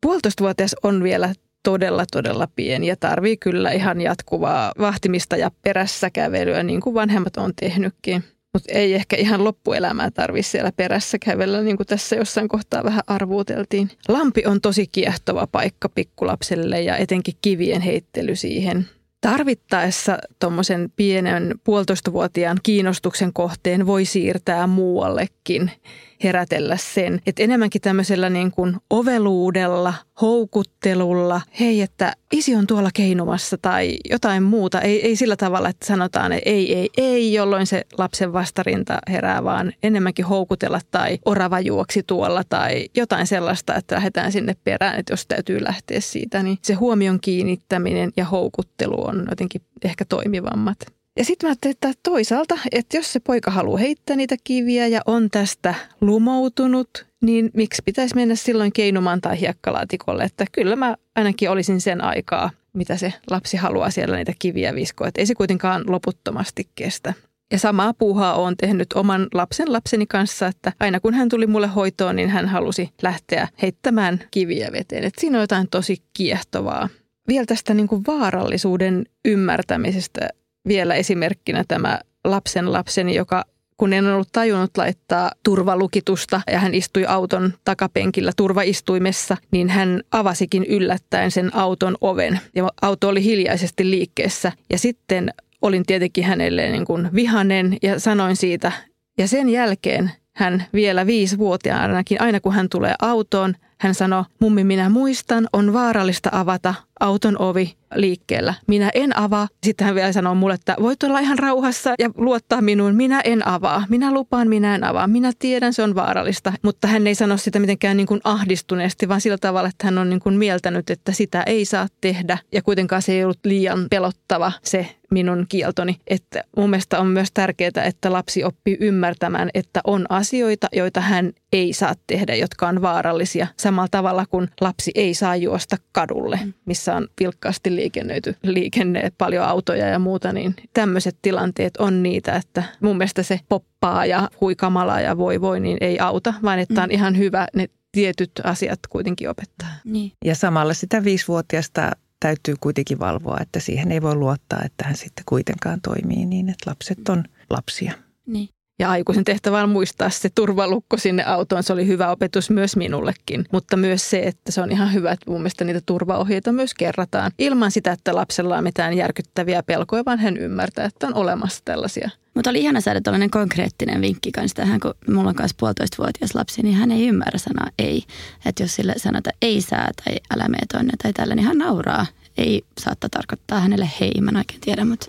Puolitoistavuotias 0.02 0.76
on 0.82 1.02
vielä 1.02 1.34
todella, 1.64 2.04
todella 2.12 2.48
pieni 2.56 2.86
ja 2.86 2.96
tarvii 2.96 3.36
kyllä 3.36 3.70
ihan 3.70 4.00
jatkuvaa 4.00 4.72
vahtimista 4.78 5.36
ja 5.36 5.50
perässä 5.62 6.10
kävelyä, 6.10 6.62
niin 6.62 6.80
kuin 6.80 6.94
vanhemmat 6.94 7.36
on 7.36 7.52
tehnytkin. 7.60 8.24
Mutta 8.52 8.72
ei 8.72 8.94
ehkä 8.94 9.16
ihan 9.16 9.44
loppuelämää 9.44 10.10
tarvitse 10.10 10.50
siellä 10.50 10.72
perässä 10.76 11.18
kävellä, 11.18 11.62
niin 11.62 11.76
kuin 11.76 11.86
tässä 11.86 12.16
jossain 12.16 12.48
kohtaa 12.48 12.84
vähän 12.84 13.02
arvuuteltiin. 13.06 13.90
Lampi 14.08 14.42
on 14.46 14.60
tosi 14.60 14.86
kiehtova 14.86 15.46
paikka 15.46 15.88
pikkulapselle 15.88 16.82
ja 16.82 16.96
etenkin 16.96 17.34
kivien 17.42 17.80
heittely 17.80 18.36
siihen. 18.36 18.88
Tarvittaessa 19.20 20.18
tuommoisen 20.38 20.92
pienen 20.96 21.54
puolitoistavuotiaan 21.64 22.58
kiinnostuksen 22.62 23.32
kohteen 23.32 23.86
voi 23.86 24.04
siirtää 24.04 24.66
muuallekin– 24.66 25.70
herätellä 26.24 26.76
sen. 26.76 27.20
Että 27.26 27.42
enemmänkin 27.42 27.80
tämmöisellä 27.80 28.30
niin 28.30 28.50
kuin 28.50 28.76
oveluudella, 28.90 29.94
houkuttelulla, 30.20 31.40
hei, 31.60 31.82
että 31.82 32.12
isi 32.32 32.54
on 32.54 32.66
tuolla 32.66 32.90
keinumassa 32.94 33.58
tai 33.62 33.96
jotain 34.10 34.42
muuta. 34.42 34.80
Ei, 34.80 35.06
ei 35.06 35.16
sillä 35.16 35.36
tavalla, 35.36 35.68
että 35.68 35.86
sanotaan, 35.86 36.32
että 36.32 36.50
ei, 36.50 36.74
ei, 36.74 36.90
ei, 36.96 37.32
jolloin 37.32 37.66
se 37.66 37.84
lapsen 37.98 38.32
vastarinta 38.32 38.98
herää, 39.08 39.44
vaan 39.44 39.72
enemmänkin 39.82 40.24
houkutella 40.24 40.80
tai 40.90 41.18
orava 41.24 41.60
juoksi 41.60 42.02
tuolla 42.02 42.42
tai 42.48 42.88
jotain 42.96 43.26
sellaista, 43.26 43.74
että 43.74 43.94
lähdetään 43.94 44.32
sinne 44.32 44.56
perään, 44.64 44.98
että 44.98 45.12
jos 45.12 45.26
täytyy 45.26 45.64
lähteä 45.64 46.00
siitä, 46.00 46.42
niin 46.42 46.58
se 46.62 46.74
huomion 46.74 47.20
kiinnittäminen 47.20 48.12
ja 48.16 48.24
houkuttelu 48.24 49.06
on 49.06 49.26
jotenkin 49.30 49.62
ehkä 49.84 50.04
toimivammat. 50.04 50.93
Ja 51.16 51.24
sitten 51.24 51.46
mä 51.46 51.50
ajattelin, 51.50 51.72
että 51.72 51.92
toisaalta, 52.02 52.58
että 52.72 52.96
jos 52.96 53.12
se 53.12 53.20
poika 53.20 53.50
haluaa 53.50 53.78
heittää 53.78 54.16
niitä 54.16 54.36
kiviä 54.44 54.86
ja 54.86 55.00
on 55.06 55.30
tästä 55.30 55.74
lumoutunut, 56.00 57.06
niin 57.22 57.50
miksi 57.54 57.82
pitäisi 57.84 58.14
mennä 58.14 58.34
silloin 58.34 58.72
keinumaan 58.72 59.20
tai 59.20 59.40
hiekkalaatikolle? 59.40 60.24
Että 60.24 60.44
kyllä 60.52 60.76
mä 60.76 60.96
ainakin 61.16 61.50
olisin 61.50 61.80
sen 61.80 62.04
aikaa, 62.04 62.50
mitä 62.72 62.96
se 62.96 63.12
lapsi 63.30 63.56
haluaa 63.56 63.90
siellä 63.90 64.16
niitä 64.16 64.32
kiviä 64.38 64.74
viskoa. 64.74 65.08
Että 65.08 65.20
ei 65.20 65.26
se 65.26 65.34
kuitenkaan 65.34 65.84
loputtomasti 65.88 66.68
kestä. 66.74 67.14
Ja 67.52 67.58
samaa 67.58 67.94
puuhaa 67.94 68.34
olen 68.34 68.56
tehnyt 68.56 68.92
oman 68.92 69.26
lapsen 69.34 69.72
lapseni 69.72 70.06
kanssa, 70.06 70.46
että 70.46 70.72
aina 70.80 71.00
kun 71.00 71.14
hän 71.14 71.28
tuli 71.28 71.46
mulle 71.46 71.66
hoitoon, 71.66 72.16
niin 72.16 72.28
hän 72.28 72.48
halusi 72.48 72.90
lähteä 73.02 73.48
heittämään 73.62 74.20
kiviä 74.30 74.72
veteen. 74.72 75.04
Että 75.04 75.20
siinä 75.20 75.38
on 75.38 75.42
jotain 75.42 75.68
tosi 75.70 75.96
kiehtovaa. 76.12 76.88
Vielä 77.28 77.46
tästä 77.46 77.74
niin 77.74 77.88
kuin 77.88 78.02
vaarallisuuden 78.06 79.04
ymmärtämisestä 79.24 80.28
vielä 80.68 80.94
esimerkkinä 80.94 81.64
tämä 81.68 82.00
lapsen 82.24 82.72
lapseni, 82.72 83.14
joka 83.14 83.44
kun 83.76 83.92
en 83.92 84.06
ollut 84.06 84.28
tajunnut 84.32 84.76
laittaa 84.76 85.32
turvalukitusta 85.42 86.40
ja 86.52 86.58
hän 86.58 86.74
istui 86.74 87.06
auton 87.06 87.52
takapenkillä 87.64 88.32
turvaistuimessa, 88.36 89.36
niin 89.50 89.68
hän 89.68 90.02
avasikin 90.10 90.64
yllättäen 90.64 91.30
sen 91.30 91.56
auton 91.56 91.96
oven. 92.00 92.40
Ja 92.54 92.68
auto 92.82 93.08
oli 93.08 93.24
hiljaisesti 93.24 93.90
liikkeessä. 93.90 94.52
Ja 94.70 94.78
sitten 94.78 95.30
olin 95.62 95.86
tietenkin 95.86 96.24
hänelle 96.24 96.70
niin 96.70 96.84
kuin 96.84 97.08
vihanen 97.14 97.76
ja 97.82 98.00
sanoin 98.00 98.36
siitä. 98.36 98.72
Ja 99.18 99.28
sen 99.28 99.48
jälkeen 99.48 100.10
hän 100.36 100.64
vielä 100.72 101.06
viisivuotiaanakin, 101.06 102.22
aina 102.22 102.40
kun 102.40 102.52
hän 102.52 102.68
tulee 102.68 102.94
autoon, 103.02 103.54
hän 103.78 103.94
sanoi, 103.94 104.24
mummi 104.40 104.64
minä 104.64 104.88
muistan, 104.88 105.48
on 105.52 105.72
vaarallista 105.72 106.28
avata 106.32 106.74
auton 107.00 107.38
ovi 107.38 107.74
liikkeellä. 107.94 108.54
Minä 108.66 108.90
en 108.94 109.18
avaa. 109.18 109.48
Sitten 109.64 109.84
hän 109.84 109.94
vielä 109.94 110.12
sanoo 110.12 110.34
mulle, 110.34 110.54
että 110.54 110.76
voit 110.80 111.02
olla 111.02 111.18
ihan 111.18 111.38
rauhassa 111.38 111.94
ja 111.98 112.10
luottaa 112.16 112.60
minuun. 112.60 112.94
Minä 112.94 113.20
en 113.20 113.48
avaa. 113.48 113.84
Minä 113.88 114.12
lupaan, 114.12 114.48
minä 114.48 114.74
en 114.74 114.84
avaa. 114.84 115.06
Minä 115.06 115.32
tiedän, 115.38 115.72
se 115.72 115.82
on 115.82 115.94
vaarallista. 115.94 116.52
Mutta 116.62 116.88
hän 116.88 117.06
ei 117.06 117.14
sano 117.14 117.36
sitä 117.36 117.58
mitenkään 117.58 117.96
niin 117.96 118.06
kuin 118.06 118.20
ahdistuneesti, 118.24 119.08
vaan 119.08 119.20
sillä 119.20 119.38
tavalla, 119.38 119.68
että 119.68 119.86
hän 119.86 119.98
on 119.98 120.10
niin 120.10 120.20
kuin 120.20 120.34
mieltänyt, 120.34 120.90
että 120.90 121.12
sitä 121.12 121.42
ei 121.42 121.64
saa 121.64 121.86
tehdä. 122.00 122.38
Ja 122.52 122.62
kuitenkaan 122.62 123.02
se 123.02 123.12
ei 123.12 123.24
ollut 123.24 123.44
liian 123.44 123.86
pelottava 123.90 124.52
se 124.62 124.96
minun 125.10 125.46
kieltoni. 125.48 125.96
Että 126.06 126.44
mun 126.56 126.70
mielestä 126.70 127.00
on 127.00 127.06
myös 127.06 127.28
tärkeää, 127.34 127.84
että 127.84 128.12
lapsi 128.12 128.44
oppii 128.44 128.76
ymmärtämään, 128.80 129.50
että 129.54 129.80
on 129.84 130.06
asioita, 130.08 130.66
joita 130.72 131.00
hän 131.00 131.32
ei 131.52 131.72
saa 131.72 131.94
tehdä, 132.06 132.34
jotka 132.34 132.68
on 132.68 132.82
vaarallisia. 132.82 133.46
Samalla 133.64 133.88
tavalla 133.90 134.26
kuin 134.26 134.48
lapsi 134.60 134.90
ei 134.94 135.14
saa 135.14 135.36
juosta 135.36 135.76
kadulle, 135.92 136.38
missä 136.64 136.96
on 136.96 137.08
vilkkaasti 137.20 137.76
liikennöity 137.76 138.36
liikenne, 138.42 139.12
paljon 139.18 139.44
autoja 139.44 139.88
ja 139.88 139.98
muuta, 139.98 140.32
niin 140.32 140.54
tämmöiset 140.74 141.16
tilanteet 141.22 141.76
on 141.76 142.02
niitä, 142.02 142.36
että 142.36 142.62
mun 142.80 142.96
mielestä 142.96 143.22
se 143.22 143.40
poppaa 143.48 144.06
ja 144.06 144.30
huikamala 144.40 145.00
ja 145.00 145.16
voi 145.16 145.40
voi, 145.40 145.60
niin 145.60 145.78
ei 145.80 145.98
auta, 145.98 146.34
vaan 146.42 146.58
että 146.58 146.82
on 146.82 146.88
mm. 146.88 146.94
ihan 146.94 147.18
hyvä 147.18 147.46
ne 147.54 147.68
tietyt 147.92 148.30
asiat 148.44 148.80
kuitenkin 148.88 149.30
opettaa. 149.30 149.68
Niin. 149.84 150.12
Ja 150.24 150.34
samalla 150.34 150.74
sitä 150.74 151.04
viisivuotiaasta 151.04 151.90
täytyy 152.20 152.54
kuitenkin 152.60 152.98
valvoa, 152.98 153.38
että 153.40 153.60
siihen 153.60 153.92
ei 153.92 154.02
voi 154.02 154.14
luottaa, 154.14 154.62
että 154.64 154.84
hän 154.84 154.96
sitten 154.96 155.24
kuitenkaan 155.28 155.80
toimii 155.80 156.26
niin, 156.26 156.48
että 156.48 156.70
lapset 156.70 157.08
on 157.08 157.24
lapsia. 157.50 157.92
Niin. 158.26 158.48
Ja 158.78 158.90
aikuisen 158.90 159.24
tehtävä 159.24 159.62
on 159.62 159.68
muistaa 159.68 160.10
se 160.10 160.28
turvalukko 160.34 160.96
sinne 160.98 161.24
autoon. 161.24 161.62
Se 161.62 161.72
oli 161.72 161.86
hyvä 161.86 162.10
opetus 162.10 162.50
myös 162.50 162.76
minullekin. 162.76 163.44
Mutta 163.52 163.76
myös 163.76 164.10
se, 164.10 164.18
että 164.18 164.52
se 164.52 164.60
on 164.60 164.72
ihan 164.72 164.92
hyvä, 164.92 165.12
että 165.12 165.30
mun 165.30 165.40
mielestä 165.40 165.64
niitä 165.64 165.80
turvaohjeita 165.86 166.52
myös 166.52 166.74
kerrataan. 166.74 167.32
Ilman 167.38 167.70
sitä, 167.70 167.92
että 167.92 168.14
lapsella 168.14 168.58
on 168.58 168.64
mitään 168.64 168.94
järkyttäviä 168.94 169.62
pelkoja, 169.62 170.04
vaan 170.06 170.18
hän 170.18 170.36
ymmärtää, 170.36 170.84
että 170.84 171.06
on 171.06 171.14
olemassa 171.14 171.62
tällaisia. 171.64 172.10
Mutta 172.34 172.50
oli 172.50 172.60
ihana 172.60 172.80
saada 172.80 173.00
tällainen 173.00 173.30
konkreettinen 173.30 174.00
vinkki 174.00 174.32
kanssa 174.32 174.54
tähän, 174.54 174.80
kun 174.80 174.94
mulla 175.08 175.28
on 175.28 175.34
kanssa 175.34 175.56
puolitoistavuotias 175.60 176.34
lapsi, 176.34 176.62
niin 176.62 176.74
hän 176.74 176.90
ei 176.90 177.08
ymmärrä 177.08 177.38
sanaa 177.38 177.68
ei. 177.78 178.02
Että 178.46 178.62
jos 178.62 178.74
sille 178.74 178.94
sanotaan 178.96 179.36
ei 179.42 179.60
saa 179.60 179.88
tai 180.04 180.14
älä 180.34 180.48
mene 180.48 180.66
tonne 180.72 180.92
tai 181.02 181.12
tällä, 181.12 181.34
niin 181.34 181.46
hän 181.46 181.58
nauraa. 181.58 182.06
Ei 182.38 182.62
saattaa 182.80 183.10
tarkoittaa 183.10 183.60
hänelle 183.60 183.90
hei, 184.00 184.12
mä 184.20 184.30
en 184.30 184.36
oikein 184.36 184.60
tiedä, 184.60 184.84
mutta 184.84 185.06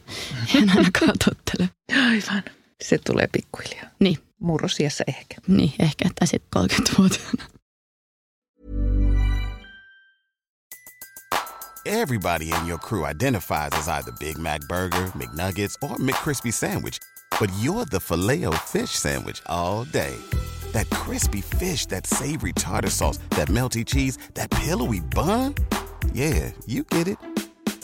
hän 0.53 0.69
ainakaan 0.69 1.13
tottele. 1.25 1.69
Aivan. 1.91 2.54
Se 2.83 2.97
tulee 2.97 3.27
pikkuhiljaa. 3.27 3.89
Niin. 3.99 4.17
Murrosiassa 4.39 5.03
ehkä. 5.07 5.35
Niin, 5.47 5.73
ehkä. 5.79 6.09
Tai 6.19 6.27
sitten 6.27 6.61
30-vuotiaana. 6.61 7.43
Everybody 11.85 12.45
in 12.45 12.67
your 12.67 12.79
crew 12.79 13.05
identifies 13.05 13.71
as 13.73 13.87
either 13.87 14.11
Big 14.19 14.37
Mac 14.37 14.61
Burger, 14.67 15.11
McNuggets, 15.13 15.75
or 15.81 15.97
McCrispy 15.99 16.51
Sandwich. 16.51 16.97
But 17.39 17.49
you're 17.61 17.85
the 17.85 17.99
filet 17.99 18.45
fish 18.71 18.89
Sandwich 18.89 19.41
all 19.47 19.85
day. 19.93 20.15
That 20.73 20.89
crispy 20.89 21.41
fish, 21.41 21.85
that 21.87 22.07
savory 22.07 22.53
tartar 22.53 22.89
sauce, 22.89 23.19
that 23.29 23.49
melty 23.49 23.85
cheese, 23.85 24.17
that 24.33 24.49
pillowy 24.49 24.99
bun. 24.99 25.53
Yeah, 26.13 26.51
you 26.65 26.83
get 26.83 27.07
it 27.07 27.17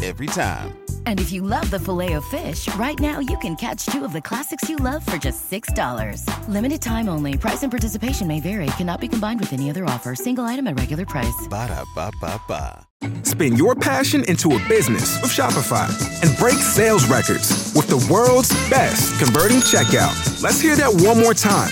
every 0.02 0.28
time. 0.28 0.78
And 1.06 1.20
if 1.20 1.32
you 1.32 1.44
love 1.44 1.70
the 1.70 1.80
filet 1.80 2.14
of 2.14 2.26
fish, 2.26 2.74
right 2.76 3.00
now 3.00 3.20
you 3.20 3.38
can 3.38 3.56
catch 3.56 3.86
two 3.86 4.04
of 4.04 4.14
the 4.14 4.22
classics 4.22 4.68
you 4.68 4.78
love 4.78 5.06
for 5.06 5.18
just 5.18 5.50
$6. 5.52 6.26
Limited 6.48 6.82
time 6.82 7.08
only. 7.08 7.38
Price 7.38 7.62
and 7.62 7.72
participation 7.72 8.28
may 8.28 8.40
vary. 8.40 8.66
Cannot 8.78 9.02
be 9.02 9.08
combined 9.08 9.40
with 9.40 9.54
any 9.54 9.70
other 9.70 9.86
offer. 9.86 10.16
Single 10.16 10.46
item 10.46 10.66
at 10.68 10.80
regular 10.80 11.06
price. 11.06 11.48
Ba 11.50 11.68
da 11.68 11.86
ba 11.96 12.12
ba 12.20 12.42
ba. 12.48 12.88
Spin 13.24 13.56
your 13.56 13.74
passion 13.76 14.24
into 14.26 14.56
a 14.56 14.60
business 14.68 15.20
with 15.22 15.32
Shopify 15.32 15.90
and 16.22 16.38
break 16.38 16.58
sales 16.58 17.08
records 17.08 17.74
with 17.76 17.88
the 17.88 18.08
world's 18.14 18.52
best 18.70 19.18
converting 19.20 19.58
checkout. 19.58 20.44
Let's 20.44 20.62
hear 20.62 20.76
that 20.76 20.94
one 21.04 21.20
more 21.20 21.34
time 21.34 21.72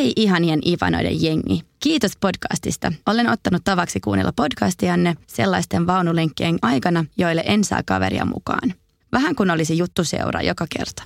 Hei 0.00 0.12
ihanien 0.16 0.60
Ivanoiden 0.68 1.22
jengi. 1.22 1.60
Kiitos 1.80 2.12
podcastista. 2.20 2.92
Olen 3.06 3.28
ottanut 3.28 3.64
tavaksi 3.64 4.00
kuunnella 4.00 4.32
podcastianne 4.36 5.14
sellaisten 5.26 5.86
vaunulenkkien 5.86 6.58
aikana, 6.62 7.04
joille 7.18 7.42
en 7.46 7.64
saa 7.64 7.82
kaveria 7.86 8.24
mukaan. 8.24 8.74
Vähän 9.12 9.34
kun 9.34 9.50
olisi 9.50 9.78
juttu 9.78 10.04
seuraa 10.04 10.42
joka 10.42 10.66
kerta. 10.76 11.02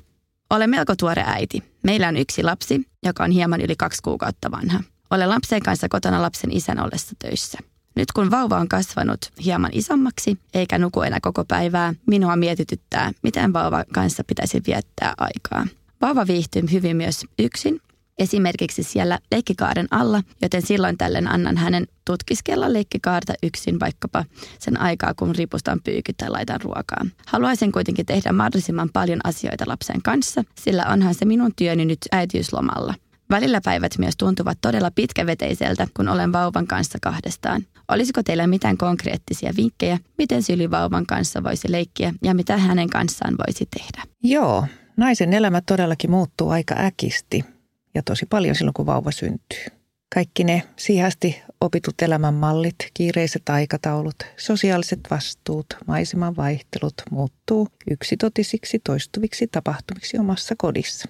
Olen 0.50 0.70
melko 0.70 0.96
tuore 0.96 1.24
äiti. 1.26 1.62
Meillä 1.82 2.08
on 2.08 2.16
yksi 2.16 2.42
lapsi, 2.42 2.88
joka 3.02 3.24
on 3.24 3.30
hieman 3.30 3.60
yli 3.60 3.76
kaksi 3.76 4.02
kuukautta 4.02 4.50
vanha. 4.50 4.82
Olen 5.10 5.28
lapsen 5.28 5.62
kanssa 5.62 5.88
kotona 5.88 6.22
lapsen 6.22 6.52
isän 6.52 6.80
ollessa 6.80 7.14
töissä. 7.18 7.58
Nyt 7.96 8.12
kun 8.12 8.30
vauva 8.30 8.58
on 8.58 8.68
kasvanut 8.68 9.20
hieman 9.44 9.70
isommaksi 9.72 10.38
eikä 10.54 10.78
nuku 10.78 11.02
enää 11.02 11.18
koko 11.22 11.44
päivää, 11.44 11.94
minua 12.06 12.36
mietityttää, 12.36 13.12
miten 13.22 13.52
vauva 13.52 13.84
kanssa 13.94 14.24
pitäisi 14.24 14.62
viettää 14.66 15.14
aikaa. 15.18 15.66
Vauva 16.00 16.26
viihtyy 16.26 16.62
hyvin 16.72 16.96
myös 16.96 17.24
yksin 17.38 17.80
Esimerkiksi 18.18 18.82
siellä 18.82 19.18
leikkikaaren 19.30 19.86
alla, 19.90 20.22
joten 20.42 20.62
silloin 20.62 20.98
tällöin 20.98 21.28
annan 21.28 21.56
hänen 21.56 21.86
tutkiskella 22.04 22.72
leikkikaarta 22.72 23.34
yksin 23.42 23.80
vaikkapa 23.80 24.24
sen 24.58 24.80
aikaa, 24.80 25.14
kun 25.14 25.34
ripustan 25.34 25.80
pyykyt 25.84 26.16
tai 26.16 26.30
laitan 26.30 26.60
ruokaa. 26.60 27.06
Haluaisin 27.26 27.72
kuitenkin 27.72 28.06
tehdä 28.06 28.32
mahdollisimman 28.32 28.88
paljon 28.92 29.20
asioita 29.24 29.64
lapsen 29.68 30.02
kanssa, 30.02 30.44
sillä 30.60 30.86
onhan 30.86 31.14
se 31.14 31.24
minun 31.24 31.52
työni 31.56 31.84
nyt 31.84 31.98
äitiyslomalla. 32.12 32.94
Välillä 33.30 33.60
päivät 33.64 33.98
myös 33.98 34.14
tuntuvat 34.16 34.58
todella 34.60 34.90
pitkäveteiseltä, 34.90 35.86
kun 35.96 36.08
olen 36.08 36.32
vauvan 36.32 36.66
kanssa 36.66 36.98
kahdestaan. 37.02 37.62
Olisiko 37.88 38.22
teillä 38.22 38.46
mitään 38.46 38.76
konkreettisia 38.76 39.52
vinkkejä, 39.56 39.98
miten 40.18 40.42
sylyvauvan 40.42 41.06
kanssa 41.06 41.42
voisi 41.42 41.72
leikkiä 41.72 42.14
ja 42.22 42.34
mitä 42.34 42.56
hänen 42.56 42.90
kanssaan 42.90 43.34
voisi 43.46 43.66
tehdä? 43.78 44.02
Joo, 44.22 44.66
naisen 44.96 45.32
elämä 45.32 45.60
todellakin 45.60 46.10
muuttuu 46.10 46.50
aika 46.50 46.74
äkisti 46.78 47.53
ja 47.94 48.02
tosi 48.02 48.26
paljon 48.26 48.54
silloin, 48.54 48.74
kun 48.74 48.86
vauva 48.86 49.10
syntyy. 49.10 49.66
Kaikki 50.14 50.44
ne 50.44 50.62
siihen 50.76 51.06
asti 51.06 51.42
opitut 51.60 52.02
elämänmallit, 52.02 52.76
kiireiset 52.94 53.48
aikataulut, 53.48 54.14
sosiaaliset 54.36 55.00
vastuut, 55.10 55.66
maiseman 55.86 56.36
vaihtelut 56.36 56.94
muuttuu 57.10 57.68
yksitotisiksi 57.90 58.80
toistuviksi 58.84 59.46
tapahtumiksi 59.46 60.18
omassa 60.18 60.54
kodissa. 60.58 61.08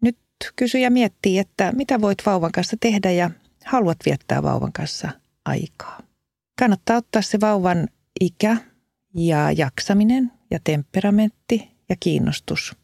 Nyt 0.00 0.18
kysyjä 0.56 0.90
miettii, 0.90 1.38
että 1.38 1.72
mitä 1.72 2.00
voit 2.00 2.18
vauvan 2.26 2.52
kanssa 2.52 2.76
tehdä 2.80 3.10
ja 3.10 3.30
haluat 3.64 3.98
viettää 4.06 4.42
vauvan 4.42 4.72
kanssa 4.72 5.08
aikaa. 5.44 6.02
Kannattaa 6.58 6.96
ottaa 6.96 7.22
se 7.22 7.40
vauvan 7.40 7.88
ikä 8.20 8.56
ja 9.14 9.52
jaksaminen 9.52 10.32
ja 10.50 10.58
temperamentti 10.64 11.70
ja 11.88 11.96
kiinnostus 12.00 12.76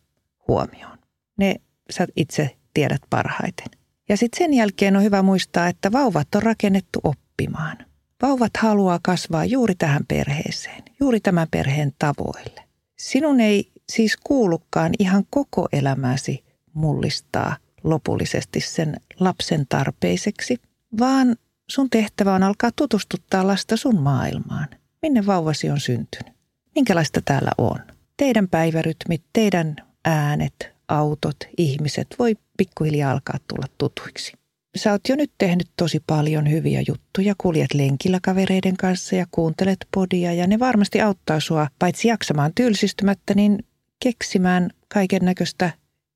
huomioon. 0.49 0.99
Ne 1.37 1.57
sä 1.91 2.07
itse 2.17 2.57
tiedät 2.77 3.03
parhaiten. 3.11 3.67
Ja 4.09 4.17
sitten 4.17 4.39
sen 4.39 4.55
jälkeen 4.55 4.97
on 4.97 5.03
hyvä 5.03 5.23
muistaa, 5.23 5.69
että 5.69 5.93
vauvat 5.93 6.35
on 6.35 6.43
rakennettu 6.43 7.01
oppimaan. 7.05 7.77
Vauvat 8.23 8.57
haluaa 8.59 8.99
kasvaa 9.03 9.45
juuri 9.45 9.75
tähän 9.75 10.07
perheeseen, 10.09 10.83
juuri 11.01 11.21
tämän 11.21 11.49
perheen 11.51 11.93
tavoille. 11.99 12.63
Sinun 12.99 13.41
ei 13.41 13.73
siis 13.89 14.17
kuulukaan 14.17 14.93
ihan 14.99 15.25
koko 15.31 15.69
elämäsi 15.73 16.45
mullistaa 16.73 17.57
lopullisesti 17.85 18.61
sen 18.61 18.97
lapsen 19.21 19.67
tarpeiseksi, 19.69 20.57
vaan 20.99 21.37
sun 21.71 21.91
tehtävä 21.91 22.35
on 22.35 22.43
alkaa 22.43 22.71
tutustuttaa 22.77 23.47
lasta 23.47 23.77
sun 23.77 24.01
maailmaan. 24.01 24.69
Minne 25.03 25.27
vauvasi 25.27 25.71
on 25.71 25.81
syntynyt? 25.81 26.35
Minkälaista 26.75 27.21
täällä 27.25 27.51
on? 27.59 27.79
Teidän 28.17 28.49
päivärytmit, 28.49 29.23
teidän 29.33 29.77
äänet, 30.05 30.76
autot, 30.89 31.37
ihmiset 31.59 32.07
voi 32.19 32.37
pikkuhiljaa 32.57 33.13
alkaa 33.13 33.39
tulla 33.49 33.67
tutuiksi. 33.79 34.33
Sä 34.77 34.93
oot 34.93 35.09
jo 35.09 35.17
nyt 35.17 35.31
tehnyt 35.39 35.69
tosi 35.77 36.03
paljon 36.07 36.51
hyviä 36.51 36.83
juttuja, 36.89 37.35
kuljet 37.39 37.75
lenkillä 37.75 38.19
kavereiden 38.23 38.77
kanssa 38.77 39.17
ja 39.17 39.27
kuuntelet 39.31 39.87
podia 39.95 40.33
ja 40.33 40.47
ne 40.47 40.59
varmasti 40.59 41.01
auttaa 41.01 41.41
sua 41.41 41.69
paitsi 41.79 42.09
jaksamaan 42.09 42.53
tylsistymättä, 42.55 43.35
niin 43.35 43.59
keksimään 44.03 44.71
kaiken 44.89 45.25
näköistä 45.25 45.71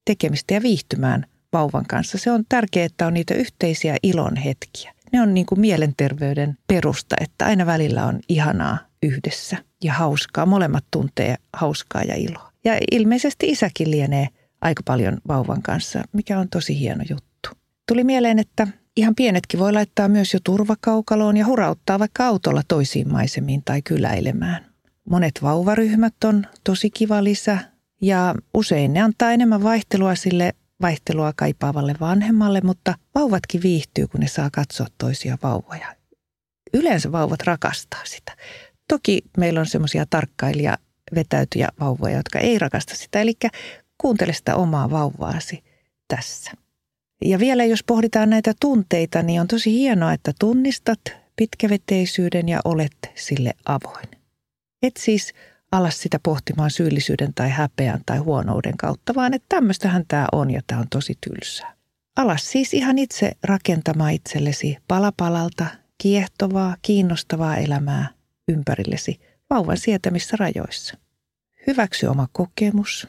tekemistä 0.04 0.54
ja 0.54 0.62
viihtymään 0.62 1.26
vauvan 1.52 1.86
kanssa. 1.86 2.18
Se 2.18 2.30
on 2.30 2.44
tärkeää, 2.48 2.86
että 2.86 3.06
on 3.06 3.14
niitä 3.14 3.34
yhteisiä 3.34 3.96
ilon 4.02 4.36
hetkiä. 4.36 4.94
Ne 5.12 5.22
on 5.22 5.34
niin 5.34 5.46
kuin 5.46 5.60
mielenterveyden 5.60 6.58
perusta, 6.66 7.16
että 7.20 7.46
aina 7.46 7.66
välillä 7.66 8.06
on 8.06 8.20
ihanaa 8.28 8.78
yhdessä 9.02 9.56
ja 9.84 9.92
hauskaa. 9.92 10.46
Molemmat 10.46 10.84
tuntee 10.90 11.36
hauskaa 11.52 12.02
ja 12.02 12.14
iloa. 12.14 12.52
Ja 12.64 12.78
ilmeisesti 12.90 13.48
isäkin 13.48 13.90
lienee 13.90 14.28
aika 14.60 14.82
paljon 14.84 15.18
vauvan 15.28 15.62
kanssa, 15.62 16.02
mikä 16.12 16.38
on 16.38 16.48
tosi 16.48 16.78
hieno 16.78 17.04
juttu. 17.10 17.50
Tuli 17.88 18.04
mieleen, 18.04 18.38
että 18.38 18.66
ihan 18.96 19.14
pienetkin 19.14 19.60
voi 19.60 19.72
laittaa 19.72 20.08
myös 20.08 20.34
jo 20.34 20.40
turvakaukaloon 20.44 21.36
ja 21.36 21.46
hurauttaa 21.46 21.98
vaikka 21.98 22.26
autolla 22.26 22.62
toisiin 22.68 23.12
maisemiin 23.12 23.62
tai 23.64 23.82
kyläilemään. 23.82 24.66
Monet 25.10 25.42
vauvaryhmät 25.42 26.24
on 26.24 26.46
tosi 26.64 26.90
kiva 26.90 27.24
lisä 27.24 27.58
ja 28.02 28.34
usein 28.54 28.92
ne 28.92 29.00
antaa 29.00 29.32
enemmän 29.32 29.62
vaihtelua 29.62 30.14
sille 30.14 30.54
vaihtelua 30.82 31.32
kaipaavalle 31.36 31.94
vanhemmalle, 32.00 32.60
mutta 32.60 32.94
vauvatkin 33.14 33.62
viihtyy, 33.62 34.06
kun 34.06 34.20
ne 34.20 34.28
saa 34.28 34.50
katsoa 34.52 34.86
toisia 34.98 35.38
vauvoja. 35.42 35.94
Yleensä 36.74 37.12
vauvat 37.12 37.42
rakastaa 37.42 38.04
sitä. 38.04 38.36
Toki 38.88 39.22
meillä 39.36 39.60
on 39.60 39.66
semmoisia 39.66 40.06
tarkkailija 40.10 40.78
vetäytyjä 41.14 41.68
vauvoja, 41.80 42.16
jotka 42.16 42.38
ei 42.38 42.58
rakasta 42.58 42.94
sitä. 42.96 43.20
Eli 43.20 43.34
kuuntele 44.00 44.32
sitä 44.32 44.56
omaa 44.56 44.90
vauvaasi 44.90 45.64
tässä. 46.08 46.52
Ja 47.24 47.38
vielä 47.38 47.64
jos 47.64 47.84
pohditaan 47.84 48.30
näitä 48.30 48.52
tunteita, 48.60 49.22
niin 49.22 49.40
on 49.40 49.48
tosi 49.48 49.72
hienoa, 49.72 50.12
että 50.12 50.32
tunnistat 50.40 51.00
pitkäveteisyyden 51.36 52.48
ja 52.48 52.60
olet 52.64 52.96
sille 53.14 53.52
avoin. 53.64 54.08
Et 54.82 54.96
siis 54.96 55.32
alas 55.72 56.00
sitä 56.00 56.18
pohtimaan 56.22 56.70
syyllisyyden 56.70 57.34
tai 57.34 57.50
häpeän 57.50 58.00
tai 58.06 58.18
huonouden 58.18 58.76
kautta, 58.76 59.14
vaan 59.14 59.34
että 59.34 59.46
tämmöistähän 59.48 60.04
tämä 60.08 60.26
on 60.32 60.50
ja 60.50 60.60
tämä 60.66 60.80
on 60.80 60.86
tosi 60.90 61.18
tylsää. 61.20 61.74
Alas 62.16 62.50
siis 62.50 62.74
ihan 62.74 62.98
itse 62.98 63.32
rakentamaan 63.42 64.12
itsellesi 64.12 64.76
palapalalta 64.88 65.66
kiehtovaa, 65.98 66.76
kiinnostavaa 66.82 67.56
elämää 67.56 68.08
ympärillesi 68.48 69.20
vauvan 69.50 69.76
sietämissä 69.76 70.36
rajoissa. 70.40 70.98
Hyväksy 71.66 72.06
oma 72.06 72.28
kokemus, 72.32 73.08